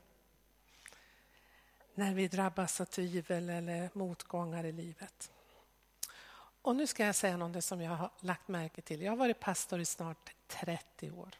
när 1.94 2.14
vi 2.14 2.28
drabbas 2.28 2.80
av 2.80 2.84
tvivel 2.84 3.50
eller 3.50 3.90
motgångar 3.92 4.64
i 4.64 4.72
livet? 4.72 5.30
Och 6.62 6.76
nu 6.76 6.86
ska 6.86 7.04
jag 7.04 7.14
säga 7.14 7.36
något 7.36 7.64
som 7.64 7.80
jag 7.80 7.92
har 7.92 8.10
lagt 8.20 8.48
märke 8.48 8.82
till. 8.82 9.02
Jag 9.02 9.12
har 9.12 9.16
varit 9.16 9.40
pastor 9.40 9.80
i 9.80 9.84
snart 9.84 10.34
30 10.46 11.10
år. 11.10 11.30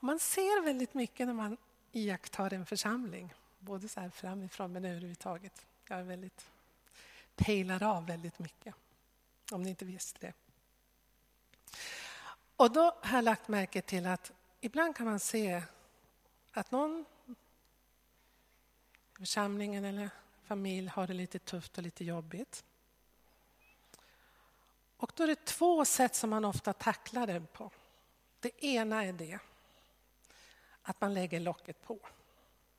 Man 0.00 0.18
ser 0.18 0.62
väldigt 0.64 0.94
mycket 0.94 1.26
när 1.26 1.34
man 1.34 1.56
iakttar 1.92 2.52
en 2.54 2.66
församling, 2.66 3.34
både 3.58 3.88
så 3.88 4.00
här 4.00 4.10
framifrån 4.10 4.72
men 4.72 4.84
överhuvudtaget. 4.84 5.66
Jag 5.88 5.98
är 5.98 6.02
väldigt, 6.02 6.50
pejlar 7.36 7.82
av 7.82 8.06
väldigt 8.06 8.38
mycket, 8.38 8.74
om 9.52 9.62
ni 9.62 9.70
inte 9.70 9.84
visste 9.84 10.26
det. 10.26 10.32
Och 12.56 12.72
då 12.72 12.98
har 13.02 13.16
jag 13.16 13.24
lagt 13.24 13.48
märke 13.48 13.82
till 13.82 14.06
att 14.06 14.32
ibland 14.60 14.96
kan 14.96 15.06
man 15.06 15.20
se 15.20 15.62
att 16.52 16.70
någon 16.70 17.04
i 17.26 17.34
församlingen 19.18 19.84
eller 19.84 20.10
familj 20.44 20.88
har 20.88 21.06
det 21.06 21.14
lite 21.14 21.38
tufft 21.38 21.78
och 21.78 21.84
lite 21.84 22.04
jobbigt. 22.04 22.64
Och 24.96 25.12
då 25.14 25.22
är 25.22 25.26
det 25.26 25.44
två 25.44 25.84
sätt 25.84 26.14
som 26.14 26.30
man 26.30 26.44
ofta 26.44 26.72
tacklar 26.72 27.26
det 27.26 27.40
på. 27.52 27.70
Det 28.40 28.64
ena 28.64 29.04
är 29.04 29.12
det 29.12 29.38
att 30.88 31.00
man 31.00 31.14
lägger 31.14 31.40
locket 31.40 31.82
på. 31.82 31.98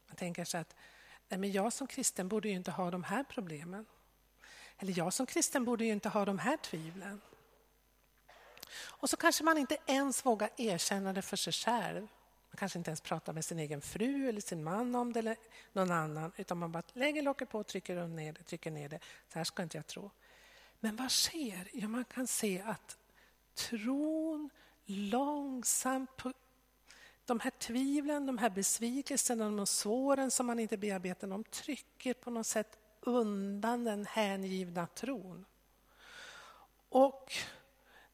Man 0.08 0.16
tänker 0.16 0.46
sig 0.46 0.62
att 0.62 0.76
nej 1.30 1.40
men 1.40 1.52
jag 1.52 1.74
som 1.74 1.88
kristen 1.88 2.28
borde 2.28 2.50
ju 2.50 2.56
inte 2.56 2.72
ha 2.72 2.92
de 2.92 3.04
här 3.04 3.24
problemen. 3.24 3.86
Eller 4.78 4.98
jag 4.98 5.14
som 5.14 5.26
kristen 5.26 5.66
borde 5.66 5.86
ju 5.86 5.92
inte 5.92 6.10
ha 6.10 6.26
de 6.26 6.40
här 6.40 6.58
tvivlen. 6.58 7.22
Och 8.80 9.10
så 9.10 9.18
kanske 9.18 9.44
man 9.44 9.58
inte 9.58 9.78
ens 9.86 10.26
vågar 10.26 10.50
erkänna 10.58 11.14
det 11.14 11.22
för 11.22 11.38
sig 11.38 11.54
själv. 11.54 12.02
Man 12.50 12.58
kanske 12.58 12.80
inte 12.80 12.90
ens 12.90 13.02
pratar 13.02 13.34
med 13.34 13.46
sin 13.46 13.60
egen 13.60 13.82
fru 13.82 14.30
eller 14.30 14.42
sin 14.42 14.64
man 14.64 14.96
om 14.96 15.14
det 15.14 15.20
eller 15.20 15.38
någon 15.74 15.92
annan. 15.92 16.32
Utan 16.38 16.58
man 16.58 16.72
bara 16.72 16.84
lägger 16.94 17.22
locket 17.22 17.50
på 17.50 17.60
och 17.60 17.68
trycker 17.68 18.08
ner 18.08 18.34
det, 18.34 18.44
trycker 18.44 18.72
ner 18.72 18.90
det. 18.90 19.00
Så 19.34 19.40
här 19.40 19.44
ska 19.44 19.64
inte 19.64 19.78
jag 19.78 19.88
tro. 19.88 20.12
Men 20.80 20.96
vad 20.96 21.12
sker? 21.12 21.70
Ja, 21.74 21.88
man 21.88 22.06
kan 22.06 22.28
se 22.28 22.62
att 22.62 22.98
tron 23.54 24.50
långsamt 24.86 26.18
de 27.30 27.40
här 27.40 27.52
tvivlen, 27.52 28.26
de 28.26 28.38
här 28.38 28.50
besvikelserna, 28.50 29.50
de 29.50 29.66
såren 29.68 30.32
som 30.32 30.46
man 30.46 30.60
inte 30.60 30.78
bearbetar, 30.78 31.28
de 31.28 31.44
trycker 31.44 32.14
på 32.14 32.32
något 32.32 32.48
sätt 32.48 32.78
undan 33.02 33.84
den 33.84 34.06
hängivna 34.06 34.88
tron. 34.88 35.46
Och 36.90 37.34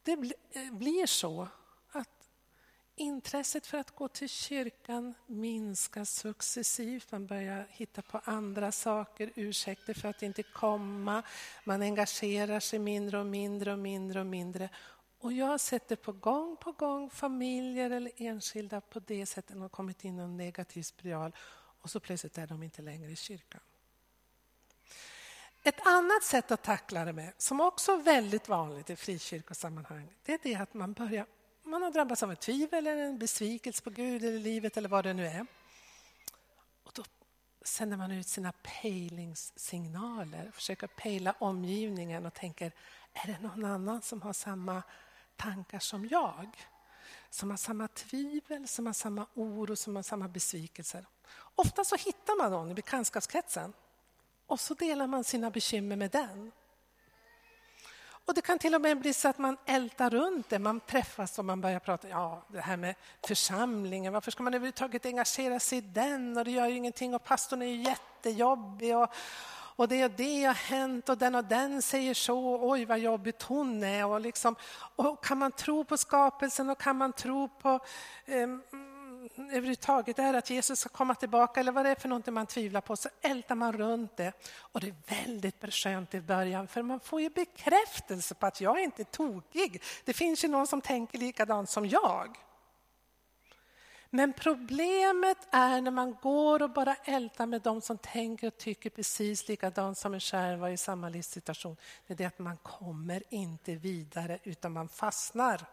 det 0.03 0.11
eh, 0.11 0.71
blir 0.71 1.05
så 1.05 1.47
att 1.91 2.29
intresset 2.95 3.67
för 3.67 3.77
att 3.77 3.95
gå 3.95 4.07
till 4.07 4.29
kyrkan 4.29 5.13
minskar 5.27 6.05
successivt. 6.05 7.11
Man 7.11 7.27
börjar 7.27 7.67
hitta 7.69 8.01
på 8.01 8.21
andra 8.23 8.71
saker, 8.71 9.31
ursäkter 9.35 9.93
för 9.93 10.09
att 10.09 10.23
inte 10.23 10.43
komma. 10.43 11.23
Man 11.63 11.81
engagerar 11.81 12.59
sig 12.59 12.79
mindre 12.79 13.19
och 13.19 13.25
mindre 13.25 13.71
och 13.71 13.79
mindre 13.79 14.19
och 14.19 14.25
mindre. 14.25 14.69
Och 15.25 15.33
jag 15.33 15.45
har 15.45 15.57
sett 15.57 15.87
det 15.87 15.95
på 15.95 16.11
gång 16.11 16.57
på 16.57 16.71
gång, 16.71 17.09
familjer 17.09 17.89
eller 17.89 18.11
enskilda 18.17 18.81
på 18.81 18.99
det 18.99 19.25
sättet 19.25 19.57
har 19.57 19.69
kommit 19.69 20.03
in 20.03 20.19
i 20.19 20.21
en 20.21 20.37
negativ 20.37 20.83
spiral 20.83 21.35
och 21.81 21.89
så 21.89 21.99
plötsligt 21.99 22.37
är 22.37 22.47
de 22.47 22.63
inte 22.63 22.81
längre 22.81 23.11
i 23.11 23.15
kyrkan. 23.15 23.61
Ett 25.63 25.87
annat 25.87 26.23
sätt 26.23 26.51
att 26.51 26.63
tackla 26.63 27.05
det 27.05 27.13
med, 27.13 27.33
som 27.37 27.61
också 27.61 27.91
är 27.91 27.97
väldigt 27.97 28.49
vanligt 28.49 28.89
i 28.89 28.95
frikyrkosammanhang, 28.95 30.07
det 30.23 30.33
är 30.33 30.39
det 30.43 30.55
att 30.55 30.73
man 30.73 30.93
börjar, 30.93 31.25
man 31.63 31.81
har 31.81 31.91
drabbats 31.91 32.23
av 32.23 32.31
ett 32.31 32.41
tvivel 32.41 32.87
eller 32.87 33.03
en 33.03 33.19
besvikelse 33.19 33.83
på 33.83 33.89
Gud 33.89 34.23
eller 34.23 34.39
livet 34.39 34.77
eller 34.77 34.89
vad 34.89 35.03
det 35.03 35.13
nu 35.13 35.27
är. 35.27 35.45
Och 36.83 36.91
då 36.95 37.03
sänder 37.61 37.97
man 37.97 38.11
ut 38.11 38.27
sina 38.27 38.53
pejlingssignaler, 38.81 40.51
försöker 40.51 40.87
pejla 40.87 41.35
omgivningen 41.39 42.25
och 42.25 42.33
tänker, 42.33 42.71
är 43.13 43.27
det 43.27 43.39
någon 43.39 43.65
annan 43.65 44.01
som 44.01 44.21
har 44.21 44.33
samma 44.33 44.83
tankar 45.35 45.79
som 45.79 46.07
jag. 46.07 46.67
Som 47.29 47.49
har 47.49 47.57
samma 47.57 47.87
tvivel, 47.87 48.67
som 48.67 48.85
har 48.85 48.93
samma 48.93 49.25
oro, 49.33 49.75
som 49.75 49.95
har 49.95 50.03
samma 50.03 50.27
besvikelser. 50.27 51.05
Ofta 51.55 51.83
så 51.83 51.95
hittar 51.95 52.37
man 52.37 52.51
någon 52.51 52.71
i 52.71 52.73
bekantskapskretsen 52.73 53.73
och 54.47 54.59
så 54.59 54.73
delar 54.73 55.07
man 55.07 55.23
sina 55.23 55.49
bekymmer 55.49 55.95
med 55.95 56.11
den. 56.11 56.51
Och 58.25 58.33
Det 58.33 58.41
kan 58.41 58.59
till 58.59 58.75
och 58.75 58.81
med 58.81 58.99
bli 58.99 59.13
så 59.13 59.27
att 59.27 59.37
man 59.37 59.57
ältar 59.65 60.09
runt 60.09 60.49
det. 60.49 60.59
Man 60.59 60.79
träffas 60.79 61.39
och 61.39 61.45
man 61.45 61.61
börjar 61.61 61.79
prata 61.79 62.09
ja, 62.09 62.45
det 62.47 62.61
här 62.61 62.77
med 62.77 62.95
församlingen. 63.27 64.13
Varför 64.13 64.31
ska 64.31 64.43
man 64.43 64.53
överhuvudtaget 64.53 65.05
engagera 65.05 65.59
sig 65.59 65.77
i 65.77 65.81
den? 65.81 66.37
Och 66.37 66.45
Det 66.45 66.51
gör 66.51 66.67
ju 66.67 66.75
ingenting 66.75 67.15
och 67.15 67.23
pastorn 67.23 67.61
är 67.61 67.65
ju 67.65 67.83
jättejobbig. 67.83 68.97
Och, 68.97 69.09
och 69.75 69.87
det 69.87 70.05
och 70.05 70.11
det 70.11 70.43
har 70.43 70.53
hänt 70.53 71.09
och 71.09 71.17
den 71.17 71.35
och 71.35 71.45
den 71.45 71.81
säger 71.81 72.13
så, 72.13 72.69
oj 72.69 72.85
vad 72.85 72.99
jobbigt 72.99 73.41
hon 73.41 73.83
är. 73.83 74.05
Och, 74.05 74.21
liksom, 74.21 74.55
och 74.95 75.23
kan 75.23 75.37
man 75.37 75.51
tro 75.51 75.83
på 75.83 75.97
skapelsen 75.97 76.69
och 76.69 76.79
kan 76.79 76.97
man 76.97 77.13
tro 77.13 77.49
på 77.49 77.79
eh, 78.25 78.47
överhuvudtaget 79.37 80.19
är 80.19 80.33
att 80.33 80.49
Jesus 80.49 80.79
ska 80.79 80.89
komma 80.89 81.15
tillbaka 81.15 81.59
eller 81.59 81.71
vad 81.71 81.85
det 81.85 81.91
är 81.91 81.95
för 81.95 82.09
någonting 82.09 82.33
man 82.33 82.45
tvivlar 82.45 82.81
på 82.81 82.95
så 82.95 83.09
ältar 83.21 83.55
man 83.55 83.73
runt 83.73 84.17
det. 84.17 84.33
Och 84.59 84.79
det 84.79 84.87
är 84.87 85.25
väldigt 85.25 85.73
skönt 85.73 86.13
i 86.13 86.21
början 86.21 86.67
för 86.67 86.81
man 86.81 86.99
får 86.99 87.21
ju 87.21 87.29
bekräftelse 87.29 88.35
på 88.35 88.45
att 88.45 88.61
jag 88.61 88.79
är 88.79 88.83
inte 88.83 89.03
tokig. 89.03 89.83
Det 90.05 90.13
finns 90.13 90.43
ju 90.43 90.47
någon 90.47 90.67
som 90.67 90.81
tänker 90.81 91.17
likadant 91.17 91.69
som 91.69 91.85
jag. 91.85 92.37
Men 94.09 94.33
problemet 94.33 95.37
är 95.51 95.81
när 95.81 95.91
man 95.91 96.15
går 96.21 96.61
och 96.61 96.69
bara 96.69 96.95
ältar 96.95 97.45
med 97.45 97.61
de 97.61 97.81
som 97.81 97.97
tänker 97.97 98.47
och 98.47 98.57
tycker 98.57 98.89
precis 98.89 99.47
likadant 99.47 99.97
som 99.97 100.13
en 100.13 100.19
själv 100.19 100.67
i 100.67 100.77
samma 100.77 101.09
livssituation. 101.09 101.77
Det 102.07 102.13
är 102.13 102.17
det 102.17 102.25
att 102.25 102.39
man 102.39 102.57
kommer 102.57 103.23
inte 103.29 103.75
vidare 103.75 104.39
utan 104.43 104.71
man 104.71 104.89
fastnar. 104.89 105.65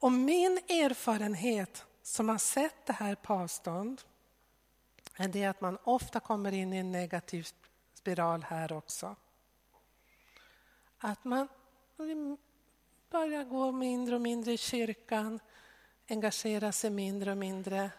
Och 0.00 0.12
min 0.12 0.58
erfarenhet 0.68 1.84
som 2.02 2.28
har 2.28 2.38
sett 2.38 2.86
det 2.86 2.92
här 2.92 3.14
på 3.14 3.34
avstånd 3.34 4.02
är 5.16 5.28
det 5.28 5.44
att 5.44 5.60
man 5.60 5.78
ofta 5.84 6.20
kommer 6.20 6.52
in 6.52 6.72
i 6.72 6.76
en 6.76 6.92
negativ 6.92 7.48
spiral 7.94 8.42
här 8.42 8.72
också. 8.72 9.16
Att 10.98 11.24
man 11.24 11.48
börjar 13.10 13.44
gå 13.44 13.72
mindre 13.72 14.14
och 14.14 14.20
mindre 14.20 14.52
i 14.52 14.58
kyrkan, 14.58 15.40
engagera 16.08 16.72
sig 16.72 16.90
mindre 16.90 17.30
och 17.30 17.38
mindre 17.38 17.90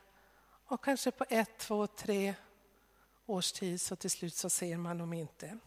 och 0.66 0.84
kanske 0.84 1.12
på 1.12 1.26
ett, 1.30 1.58
två, 1.58 1.88
tre 1.88 2.34
års 3.26 3.52
tid 3.52 3.82
så 3.82 3.96
till 3.96 4.12
slut 4.12 4.36
så 4.36 4.50
ser 4.50 4.78
man 4.78 4.98
dem 4.98 5.14
inte. 5.14 5.58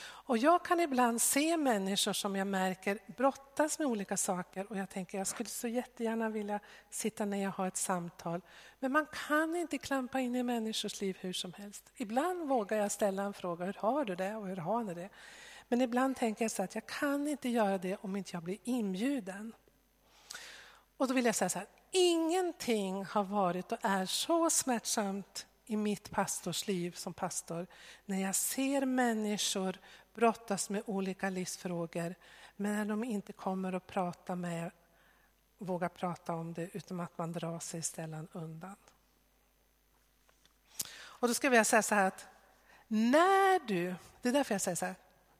Och 0.00 0.38
jag 0.38 0.64
kan 0.64 0.80
ibland 0.80 1.22
se 1.22 1.56
människor 1.56 2.12
som 2.12 2.36
jag 2.36 2.46
märker 2.46 2.98
brottas 3.16 3.78
med 3.78 3.88
olika 3.88 4.16
saker 4.16 4.66
och 4.70 4.76
jag 4.76 4.90
tänker 4.90 5.18
jag 5.18 5.26
skulle 5.26 5.48
så 5.48 5.68
jättegärna 5.68 6.28
vilja 6.28 6.60
sitta 6.90 7.24
ner 7.24 7.48
och 7.48 7.54
ha 7.54 7.66
ett 7.66 7.76
samtal. 7.76 8.40
Men 8.80 8.92
man 8.92 9.06
kan 9.28 9.56
inte 9.56 9.78
klampa 9.78 10.20
in 10.20 10.36
i 10.36 10.42
människors 10.42 11.00
liv 11.00 11.16
hur 11.20 11.32
som 11.32 11.52
helst. 11.52 11.92
Ibland 11.96 12.48
vågar 12.48 12.78
jag 12.78 12.92
ställa 12.92 13.22
en 13.22 13.32
fråga, 13.32 13.64
hur 13.64 13.76
har 13.78 14.04
du 14.04 14.14
det 14.14 14.36
och 14.36 14.46
hur 14.46 14.56
har 14.56 14.84
ni 14.84 14.94
det? 14.94 15.08
Men 15.68 15.80
ibland 15.80 16.16
tänker 16.16 16.44
jag 16.44 16.50
så 16.50 16.62
att 16.62 16.74
jag 16.74 16.86
kan 16.86 17.28
inte 17.28 17.48
göra 17.48 17.78
det 17.78 17.96
om 17.96 18.16
inte 18.16 18.30
jag 18.32 18.42
blir 18.42 18.58
inbjuden. 18.64 19.52
Och 20.96 21.08
då 21.08 21.14
vill 21.14 21.24
jag 21.24 21.34
säga 21.34 21.48
så 21.48 21.58
här, 21.58 21.68
ingenting 21.90 23.04
har 23.04 23.24
varit 23.24 23.72
och 23.72 23.78
är 23.82 24.06
så 24.06 24.50
smärtsamt 24.50 25.46
i 25.66 25.76
mitt 25.76 26.10
pastorsliv 26.10 26.92
som 26.92 27.14
pastor 27.14 27.66
när 28.04 28.22
jag 28.22 28.34
ser 28.34 28.86
människor 28.86 29.78
brottas 30.14 30.70
med 30.70 30.82
olika 30.86 31.30
livsfrågor 31.30 32.14
men 32.56 32.76
när 32.76 32.84
de 32.84 33.04
inte 33.04 33.32
kommer 33.32 33.72
att 33.72 33.86
prata 33.86 34.34
med, 34.34 34.70
våga 35.58 35.88
prata 35.88 36.34
om 36.34 36.52
det 36.52 36.68
utan 36.72 37.00
att 37.00 37.18
man 37.18 37.32
drar 37.32 37.58
sig 37.58 37.80
istället 37.80 38.28
undan. 38.32 38.76
Och 40.90 41.28
då 41.28 41.34
ska 41.34 41.54
jag 41.54 41.66
säga 41.66 41.82
så 41.82 41.94
här 41.94 42.06
att 42.06 42.26
när 42.86 43.66
du, 43.66 43.94
det 44.22 44.28
är 44.28 44.32
därför 44.32 44.54
jag 44.54 44.60
säger 44.60 44.76
så 44.76 44.86
här, 44.86 44.94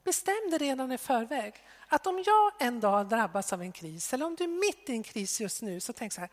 bestäm 0.09 0.51
dig 0.51 0.59
redan 0.59 0.93
i 0.93 0.99
förväg 0.99 1.55
att 1.89 2.07
om 2.07 2.23
jag 2.27 2.53
en 2.59 2.81
dag 2.81 3.09
drabbas 3.09 3.53
av 3.53 3.63
en 3.63 3.73
kris 3.73 4.13
eller 4.13 4.27
om 4.27 4.35
du 4.35 4.45
är 4.45 4.49
mitt 4.49 4.89
i 4.89 4.93
en 4.93 5.03
kris 5.03 5.41
just 5.41 5.63
nu 5.63 5.81
så 5.81 5.93
tänk 5.93 6.13
så 6.13 6.21
här, 6.21 6.31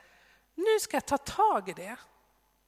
nu 0.56 0.80
ska 0.80 0.96
jag 0.96 1.06
ta 1.06 1.18
tag 1.18 1.70
i 1.70 1.74
det. 1.74 1.96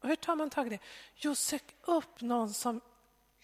Och 0.01 0.09
hur 0.09 0.15
tar 0.15 0.35
man 0.35 0.49
tag 0.49 0.67
i 0.67 0.69
det? 0.69 0.79
Jo, 1.15 1.35
sök 1.35 1.63
upp 1.85 2.21
någon 2.21 2.53
som 2.53 2.81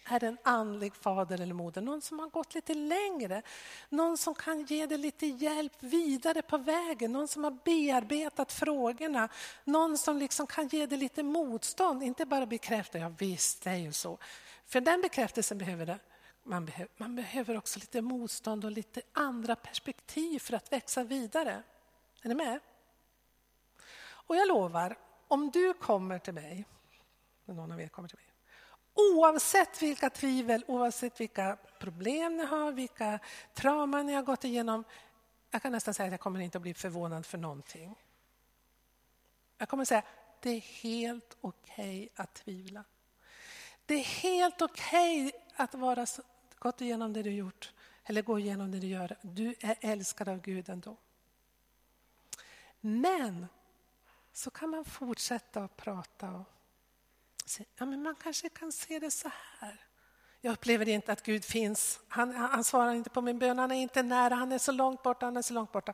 är 0.05 0.23
en 0.23 0.37
andlig 0.43 0.95
fader 0.95 1.41
eller 1.41 1.53
moder, 1.53 1.81
någon 1.81 2.01
som 2.01 2.19
har 2.19 2.27
gått 2.27 2.55
lite 2.55 2.73
längre. 2.73 3.41
Någon 3.89 4.17
som 4.17 4.35
kan 4.35 4.65
ge 4.65 4.85
dig 4.85 4.97
lite 4.97 5.25
hjälp 5.25 5.73
vidare 5.79 6.41
på 6.41 6.57
vägen, 6.57 7.11
någon 7.11 7.27
som 7.27 7.43
har 7.43 7.57
bearbetat 7.65 8.53
frågorna. 8.53 9.29
Någon 9.63 9.97
som 9.97 10.17
liksom 10.17 10.47
kan 10.47 10.67
ge 10.67 10.85
dig 10.85 10.97
lite 10.97 11.23
motstånd, 11.23 12.03
inte 12.03 12.25
bara 12.25 12.45
bekräfta, 12.45 12.97
ja 12.97 13.11
visst, 13.17 13.63
det 13.63 13.69
är 13.69 13.75
ju 13.77 13.93
så. 13.93 14.17
För 14.65 14.81
den 14.81 15.01
bekräftelsen 15.01 15.57
behöver 15.57 15.85
du. 15.85 15.99
Man, 16.43 16.65
behöver, 16.65 16.91
man 16.97 17.15
behöver 17.15 17.57
också 17.57 17.79
lite 17.79 18.01
motstånd 18.01 18.65
och 18.65 18.71
lite 18.71 19.01
andra 19.13 19.55
perspektiv 19.55 20.39
för 20.39 20.53
att 20.53 20.71
växa 20.71 21.03
vidare. 21.03 21.63
Är 22.21 22.29
ni 22.29 22.35
med? 22.35 22.59
Och 24.03 24.35
jag 24.35 24.47
lovar, 24.47 24.97
om 25.27 25.51
du 25.51 25.73
kommer 25.73 26.19
till 26.19 26.33
mig, 26.33 26.65
när 27.45 27.55
någon 27.55 27.71
av 27.71 27.81
er 27.81 27.87
kommer 27.87 28.09
till 28.09 28.17
mig, 28.17 28.27
oavsett 28.93 29.81
vilka 29.81 30.09
tvivel, 30.09 30.63
oavsett 30.67 31.19
vilka 31.19 31.57
problem 31.79 32.37
ni 32.37 32.45
har, 32.45 32.71
vilka 32.71 33.19
trauman 33.53 34.05
ni 34.05 34.13
har 34.13 34.23
gått 34.23 34.43
igenom, 34.43 34.83
jag 35.51 35.61
kan 35.61 35.71
nästan 35.71 35.93
säga 35.93 36.05
att 36.07 36.11
jag 36.13 36.19
kommer 36.19 36.39
inte 36.39 36.57
att 36.57 36.61
bli 36.61 36.73
förvånad 36.73 37.25
för 37.25 37.37
någonting. 37.37 37.95
Jag 39.57 39.69
kommer 39.69 39.81
att 39.81 39.87
säga 39.87 40.03
det 40.39 40.49
är 40.49 40.61
helt 40.61 41.37
okej 41.41 42.01
okay 42.03 42.09
att 42.15 42.33
tvivla. 42.33 42.83
Det 43.85 43.93
är 43.93 44.03
helt 44.03 44.61
okej 44.61 45.27
okay 45.27 45.39
att 45.55 45.73
vara 45.75 46.05
gått 46.63 46.81
igenom 46.81 47.13
det 47.13 47.23
du 47.23 47.31
gjort 47.31 47.73
eller 48.03 48.21
gå 48.21 48.39
igenom 48.39 48.71
det 48.71 48.79
du 48.79 48.87
gör. 48.87 49.17
Du 49.21 49.55
är 49.59 49.75
älskad 49.81 50.29
av 50.29 50.41
Gud 50.41 50.69
ändå. 50.69 50.97
Men 52.79 53.47
så 54.33 54.49
kan 54.49 54.69
man 54.69 54.85
fortsätta 54.85 55.63
att 55.63 55.77
prata 55.77 56.31
och 56.31 56.45
säga, 57.45 57.67
ja, 57.75 57.85
men 57.85 58.03
man 58.03 58.15
kanske 58.15 58.49
kan 58.49 58.71
se 58.71 58.99
det 58.99 59.11
så 59.11 59.31
här. 59.59 59.85
Jag 60.41 60.53
upplever 60.53 60.89
inte 60.89 61.11
att 61.11 61.23
Gud 61.23 61.45
finns. 61.45 61.99
Han, 62.07 62.35
han 62.35 62.63
svarar 62.63 62.93
inte 62.93 63.09
på 63.09 63.21
min 63.21 63.39
bön, 63.39 63.59
han 63.59 63.71
är 63.71 63.81
inte 63.81 64.03
nära, 64.03 64.35
han 64.35 64.51
är 64.51 64.57
så 64.57 64.71
långt 64.71 65.03
borta, 65.03 65.25
han 65.25 65.37
är 65.37 65.41
så 65.41 65.53
långt 65.53 65.71
borta. 65.71 65.93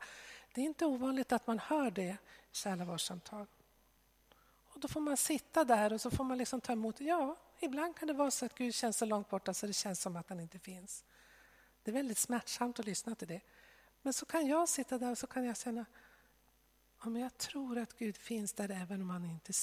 Det 0.53 0.61
är 0.61 0.65
inte 0.65 0.85
ovanligt 0.85 1.31
att 1.31 1.47
man 1.47 1.59
hör 1.59 1.91
det 1.91 2.17
i 2.51 2.55
själavårdssamtal. 2.55 3.45
Och 4.73 4.79
då 4.79 4.87
får 4.87 5.01
man 5.01 5.17
sitta 5.17 5.63
där 5.63 5.93
och 5.93 6.01
så 6.01 6.11
får 6.11 6.23
man 6.23 6.37
liksom 6.37 6.61
ta 6.61 6.73
emot. 6.73 7.01
Ja, 7.01 7.35
ibland 7.59 7.95
kan 7.95 8.07
det 8.07 8.13
vara 8.13 8.31
så 8.31 8.45
att 8.45 8.55
Gud 8.55 8.75
känns 8.75 8.97
så 8.97 9.05
långt 9.05 9.29
borta 9.29 9.53
så 9.53 9.67
det 9.67 9.73
känns 9.73 10.01
som 10.01 10.15
att 10.15 10.29
han 10.29 10.39
inte 10.39 10.59
finns. 10.59 11.03
Det 11.83 11.91
är 11.91 11.93
väldigt 11.93 12.17
smärtsamt 12.17 12.79
att 12.79 12.85
lyssna 12.85 13.15
till 13.15 13.27
det. 13.27 13.41
Men 14.01 14.13
så 14.13 14.25
kan 14.25 14.47
jag 14.47 14.69
sitta 14.69 14.97
där 14.97 15.11
och 15.11 15.17
så 15.17 15.27
kan 15.27 15.45
jag 15.45 15.57
känna 15.57 15.85
ja, 17.03 17.09
men 17.09 17.21
jag 17.21 17.37
tror 17.37 17.77
att 17.77 17.97
Gud 17.97 18.17
finns 18.17 18.53
där 18.53 18.71
även 18.71 19.01
om 19.01 19.07
man 19.07 19.25
inte, 19.25 19.53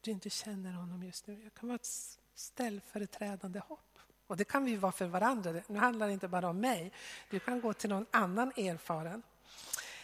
du 0.00 0.10
inte 0.10 0.30
känner 0.30 0.72
honom 0.72 1.02
just 1.02 1.26
nu. 1.26 1.42
Jag 1.42 1.54
kan 1.54 1.68
vara 1.68 1.76
ett 1.76 2.18
ställföreträdande 2.34 3.58
hopp. 3.58 3.98
Och 4.26 4.36
det 4.36 4.44
kan 4.44 4.64
vi 4.64 4.76
vara 4.76 4.92
för 4.92 5.06
varandra. 5.06 5.62
Nu 5.66 5.78
handlar 5.78 6.06
det 6.06 6.12
inte 6.12 6.28
bara 6.28 6.48
om 6.48 6.60
mig. 6.60 6.92
Du 7.30 7.40
kan 7.40 7.60
gå 7.60 7.72
till 7.72 7.90
någon 7.90 8.06
annan 8.10 8.52
erfaren. 8.56 9.22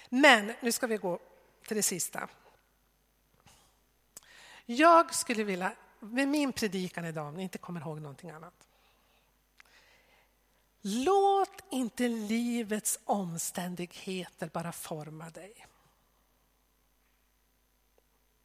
Men 0.08 0.52
nu 0.60 0.72
ska 0.72 0.86
vi 0.86 0.96
gå 0.96 1.18
till 1.66 1.76
det 1.76 1.82
sista. 1.82 2.28
Jag 4.66 5.14
skulle 5.14 5.44
vilja, 5.44 5.72
med 6.12 6.28
min 6.28 6.52
predikan 6.52 7.04
idag, 7.04 7.26
om 7.26 7.34
ni 7.34 7.42
inte 7.42 7.58
kommer 7.58 7.80
ihåg 7.80 8.00
någonting 8.00 8.30
annat. 8.30 8.66
Låt 10.80 11.62
inte 11.70 12.08
livets 12.08 12.98
omständigheter 13.04 14.50
bara 14.52 14.72
forma 14.72 15.30
dig. 15.30 15.66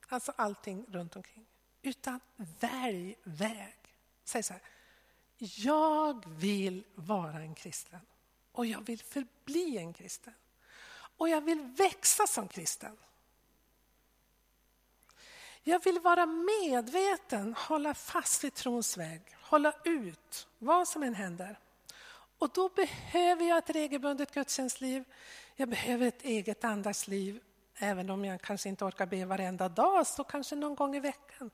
Alltså 0.08 0.32
allting 0.36 0.86
runt 0.88 1.16
omkring. 1.16 1.46
Utan 1.82 2.20
välj 2.36 3.16
väg. 3.22 3.76
Säg 4.24 4.42
så 4.42 4.52
här. 4.52 4.62
Jag 5.38 6.26
vill 6.26 6.84
vara 6.94 7.42
en 7.42 7.54
kristen 7.54 8.00
och 8.52 8.66
jag 8.66 8.80
vill 8.80 9.00
förbli 9.00 9.78
en 9.78 9.92
kristen. 9.92 10.34
Och 11.16 11.28
jag 11.28 11.40
vill 11.40 11.62
växa 11.62 12.26
som 12.26 12.48
kristen. 12.48 12.96
Jag 15.64 15.84
vill 15.84 16.00
vara 16.00 16.26
medveten, 16.26 17.54
hålla 17.58 17.94
fast 17.94 18.44
vid 18.44 18.54
trons 18.54 18.96
väg, 18.96 19.22
hålla 19.42 19.72
ut 19.84 20.46
vad 20.58 20.88
som 20.88 21.02
än 21.02 21.14
händer. 21.14 21.58
Och 22.38 22.50
då 22.54 22.68
behöver 22.68 23.48
jag 23.48 23.58
ett 23.58 23.70
regelbundet 23.70 24.34
gudstjänstliv. 24.34 25.04
Jag 25.56 25.68
behöver 25.68 26.06
ett 26.06 26.22
eget 26.22 26.64
andaktsliv 26.64 27.40
Även 27.82 28.10
om 28.10 28.24
jag 28.24 28.40
kanske 28.40 28.68
inte 28.68 28.84
orkar 28.84 29.06
be 29.06 29.24
varenda 29.24 29.68
dag, 29.68 30.06
så 30.06 30.24
kanske 30.24 30.56
någon 30.56 30.74
gång 30.74 30.96
i 30.96 31.00
veckan. 31.00 31.50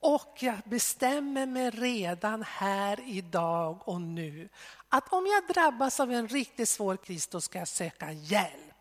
Och 0.00 0.38
jag 0.40 0.58
bestämmer 0.64 1.46
mig 1.46 1.70
redan 1.70 2.42
här 2.42 3.00
idag 3.08 3.88
och 3.88 4.00
nu 4.00 4.48
att 4.88 5.12
om 5.12 5.26
jag 5.26 5.54
drabbas 5.54 6.00
av 6.00 6.12
en 6.12 6.28
riktigt 6.28 6.68
svår 6.68 6.96
kris, 6.96 7.26
då 7.26 7.40
ska 7.40 7.58
jag 7.58 7.68
söka 7.68 8.12
hjälp. 8.12 8.71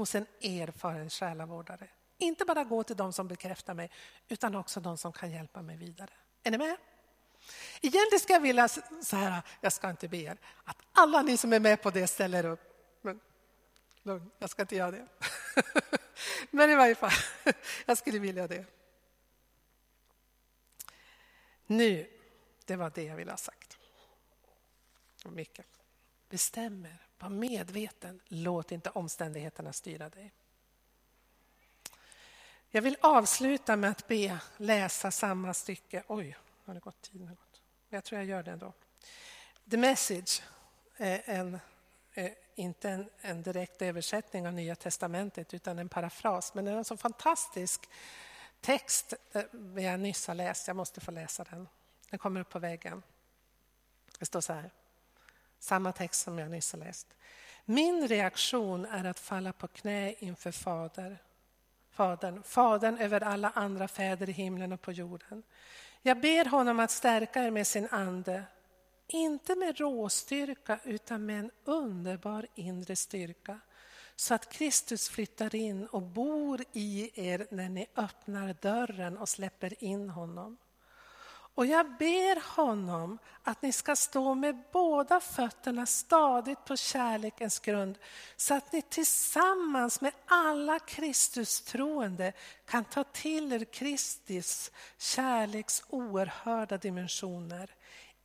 Hos 0.00 0.14
en 0.14 0.26
erfaren 0.40 1.10
själavårdare. 1.10 1.88
Inte 2.18 2.44
bara 2.44 2.64
gå 2.64 2.82
till 2.82 2.96
de 2.96 3.12
som 3.12 3.28
bekräftar 3.28 3.74
mig, 3.74 3.90
utan 4.28 4.54
också 4.54 4.80
de 4.80 4.98
som 4.98 5.12
kan 5.12 5.30
hjälpa 5.30 5.62
mig 5.62 5.76
vidare. 5.76 6.10
Är 6.42 6.50
ni 6.50 6.58
med? 6.58 6.76
Egentligen 7.80 8.20
ska 8.20 8.32
jag 8.32 8.40
vilja, 8.40 8.68
så 9.02 9.16
här, 9.16 9.42
jag 9.60 9.72
ska 9.72 9.90
inte 9.90 10.08
be 10.08 10.16
er, 10.16 10.38
att 10.64 10.76
alla 10.92 11.22
ni 11.22 11.36
som 11.36 11.52
är 11.52 11.60
med 11.60 11.82
på 11.82 11.90
det 11.90 12.06
ställer 12.06 12.44
upp 12.44 12.60
men 13.02 13.20
lugn, 14.02 14.30
jag 14.38 14.50
ska 14.50 14.62
inte 14.62 14.76
göra 14.76 14.90
det. 14.90 15.06
Men 16.50 16.70
i 16.70 16.74
varje 16.74 16.94
fall, 16.94 17.12
jag 17.86 17.98
skulle 17.98 18.18
vilja 18.18 18.48
det. 18.48 18.64
Nu, 21.66 22.10
det 22.64 22.76
var 22.76 22.92
det 22.94 23.02
jag 23.02 23.16
ville 23.16 23.32
ha 23.32 23.36
sagt. 23.36 23.78
Mycket. 25.24 25.66
Bestäm 26.28 26.86
er, 26.86 27.09
var 27.20 27.28
medveten, 27.28 28.20
låt 28.28 28.72
inte 28.72 28.90
omständigheterna 28.90 29.72
styra 29.72 30.08
dig. 30.08 30.32
Jag 32.70 32.82
vill 32.82 32.96
avsluta 33.00 33.76
med 33.76 33.90
att 33.90 34.08
be 34.08 34.38
läsa 34.56 35.10
samma 35.10 35.54
stycke. 35.54 36.02
Oj, 36.06 36.36
har 36.64 36.74
det 36.74 36.80
gått 36.80 37.02
tiden? 37.02 37.36
Jag 37.88 38.04
tror 38.04 38.20
jag 38.20 38.28
gör 38.28 38.42
det 38.42 38.50
ändå. 38.50 38.72
The 39.70 39.76
Message 39.76 40.42
är 40.96 41.22
en 41.26 41.58
eh, 42.14 42.32
inte 42.54 42.90
en, 42.90 43.10
en, 43.20 43.42
direkt 43.42 43.82
översättning 43.82 44.46
av 44.46 44.52
Nya 44.52 44.76
testamentet 44.76 45.54
utan 45.54 45.78
en 45.78 45.88
parafras. 45.88 46.54
Men 46.54 46.64
det 46.64 46.70
är 46.70 46.76
en 46.76 46.84
så 46.84 46.96
fantastisk 46.96 47.88
text 48.60 49.14
eh, 49.32 49.42
som 49.50 49.78
jag 49.78 50.00
nyss 50.00 50.26
har 50.26 50.34
läst. 50.34 50.66
Jag 50.66 50.76
måste 50.76 51.00
få 51.00 51.10
läsa 51.10 51.44
den. 51.44 51.68
Den 52.10 52.18
kommer 52.18 52.40
upp 52.40 52.48
på 52.48 52.58
väggen. 52.58 53.02
Det 54.18 54.26
står 54.26 54.40
så 54.40 54.52
här. 54.52 54.70
Samma 55.60 55.92
text 55.92 56.22
som 56.22 56.38
jag 56.38 56.50
nyss 56.50 56.72
har 56.72 56.78
läst. 56.78 57.06
Min 57.64 58.08
reaktion 58.08 58.84
är 58.84 59.04
att 59.04 59.20
falla 59.20 59.52
på 59.52 59.68
knä 59.68 60.14
inför 60.18 60.52
fader, 60.52 61.18
Fadern, 61.90 62.42
Fadern 62.42 62.98
över 62.98 63.20
alla 63.20 63.50
andra 63.50 63.88
fäder 63.88 64.28
i 64.28 64.32
himlen 64.32 64.72
och 64.72 64.80
på 64.80 64.92
jorden. 64.92 65.42
Jag 66.02 66.20
ber 66.20 66.44
honom 66.44 66.80
att 66.80 66.90
stärka 66.90 67.44
er 67.44 67.50
med 67.50 67.66
sin 67.66 67.88
ande, 67.90 68.42
inte 69.06 69.56
med 69.56 69.78
råstyrka 69.78 70.80
utan 70.84 71.26
med 71.26 71.40
en 71.40 71.50
underbar 71.64 72.46
inre 72.54 72.96
styrka 72.96 73.60
så 74.16 74.34
att 74.34 74.52
Kristus 74.52 75.08
flyttar 75.08 75.54
in 75.54 75.86
och 75.86 76.02
bor 76.02 76.64
i 76.72 77.10
er 77.14 77.46
när 77.50 77.68
ni 77.68 77.86
öppnar 77.96 78.56
dörren 78.60 79.18
och 79.18 79.28
släpper 79.28 79.84
in 79.84 80.08
honom. 80.08 80.56
Och 81.60 81.66
jag 81.66 81.86
ber 81.98 82.56
honom 82.56 83.18
att 83.42 83.62
ni 83.62 83.72
ska 83.72 83.96
stå 83.96 84.34
med 84.34 84.62
båda 84.72 85.20
fötterna 85.20 85.86
stadigt 85.86 86.64
på 86.64 86.76
kärlekens 86.76 87.58
grund 87.58 87.98
så 88.36 88.54
att 88.54 88.72
ni 88.72 88.82
tillsammans 88.82 90.00
med 90.00 90.12
alla 90.26 90.78
Kristus-troende 90.78 92.32
kan 92.66 92.84
ta 92.84 93.04
till 93.04 93.52
er 93.52 93.64
Kristus 93.64 94.70
kärleks 94.98 95.82
oerhörda 95.88 96.76
dimensioner 96.78 97.70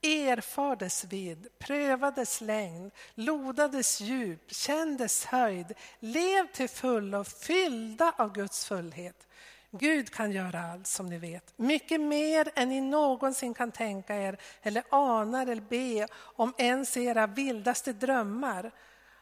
erfar 0.02 0.76
dess 0.76 1.04
vidd, 1.04 1.48
pröva 1.60 2.12
dess 2.12 2.42
längd, 2.42 2.92
loda 3.16 3.68
dess 3.68 4.02
djup, 4.02 4.54
känn 4.54 4.98
dess 4.98 5.26
höjd, 5.26 5.74
lev 6.00 6.52
till 6.54 6.70
fullo, 6.70 7.24
fyllda 7.24 8.14
av 8.18 8.34
Guds 8.34 8.66
fullhet. 8.66 9.25
Gud 9.78 10.10
kan 10.10 10.32
göra 10.32 10.72
allt 10.72 10.88
som 10.88 11.06
ni 11.06 11.18
vet, 11.18 11.54
mycket 11.58 12.02
mer 12.02 12.52
än 12.56 12.70
ni 12.70 12.82
någonsin 12.82 13.54
kan 13.54 13.72
tänka 13.72 14.16
er 14.16 14.38
eller 14.62 14.84
anar 14.90 15.48
eller 15.48 15.62
be 15.62 16.08
om 16.14 16.54
ens 16.58 16.98
era 16.98 17.28
vildaste 17.28 17.94
drömmar. 17.94 18.72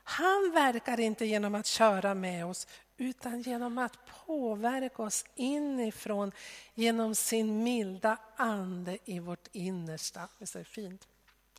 Han 0.04 0.52
verkar 0.54 1.00
inte 1.00 1.26
genom 1.26 1.56
att 1.56 1.66
köra 1.66 2.14
med 2.14 2.46
oss 2.46 2.68
utan 2.98 3.42
genom 3.42 3.78
att 3.78 3.98
påverka 4.26 5.04
oss 5.04 5.26
inifrån 5.36 6.32
genom 6.74 7.16
sin 7.16 7.64
milda 7.64 8.18
ande 8.36 8.98
i 9.06 9.20
vårt 9.20 9.48
innersta. 9.52 10.28
Visst 10.38 10.56
är 10.56 10.60
det 10.60 10.66
fint 10.66 11.08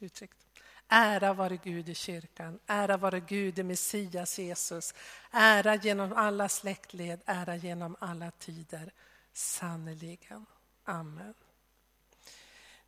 uttryckt? 0.00 0.43
Ära 0.88 1.32
vare 1.32 1.56
Gud 1.56 1.88
i 1.88 1.94
kyrkan, 1.94 2.58
ära 2.66 2.96
vare 2.96 3.20
Gud 3.20 3.58
i 3.58 3.62
Messias 3.62 4.38
Jesus. 4.38 4.94
Ära 5.30 5.74
genom 5.74 6.12
alla 6.12 6.48
släktled, 6.48 7.20
ära 7.26 7.56
genom 7.56 7.96
alla 8.00 8.30
tider. 8.30 8.92
Sannerligen. 9.32 10.46
Amen. 10.84 11.34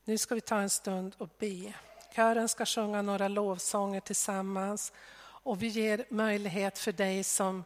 Nu 0.05 0.19
ska 0.19 0.35
vi 0.35 0.41
ta 0.41 0.59
en 0.59 0.71
stund 0.71 1.15
och 1.19 1.29
be. 1.39 1.73
Kören 2.15 2.49
ska 2.49 2.67
sjunga 2.67 3.03
några 3.03 3.29
lovsånger 3.29 4.01
tillsammans 4.01 4.93
och 5.19 5.63
vi 5.63 5.67
ger 5.67 6.05
möjlighet 6.11 6.79
för 6.79 6.93
dig 6.93 7.25
som 7.25 7.65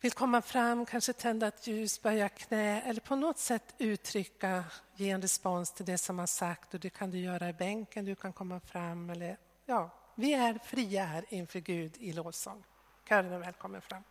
vill 0.00 0.12
komma 0.12 0.42
fram, 0.42 0.86
kanske 0.86 1.12
tända 1.12 1.46
ett 1.46 1.66
ljus, 1.66 2.02
böja 2.02 2.28
knä 2.28 2.80
eller 2.80 3.00
på 3.00 3.16
något 3.16 3.38
sätt 3.38 3.74
uttrycka, 3.78 4.64
ge 4.96 5.10
en 5.10 5.22
respons 5.22 5.72
till 5.72 5.84
det 5.86 5.98
som 5.98 6.18
har 6.18 6.26
sagt. 6.26 6.74
Och 6.74 6.80
det 6.80 6.90
kan 6.90 7.10
du 7.10 7.18
göra 7.18 7.48
i 7.48 7.52
bänken, 7.52 8.04
du 8.04 8.14
kan 8.14 8.32
komma 8.32 8.60
fram. 8.60 9.10
Eller, 9.10 9.36
ja, 9.66 9.90
vi 10.14 10.34
är 10.34 10.58
fria 10.64 11.04
här 11.04 11.24
inför 11.28 11.60
Gud 11.60 11.96
i 11.96 12.12
lovsång. 12.12 12.64
Kören 13.08 13.32
är 13.32 13.38
välkommen 13.38 13.80
fram. 13.80 14.02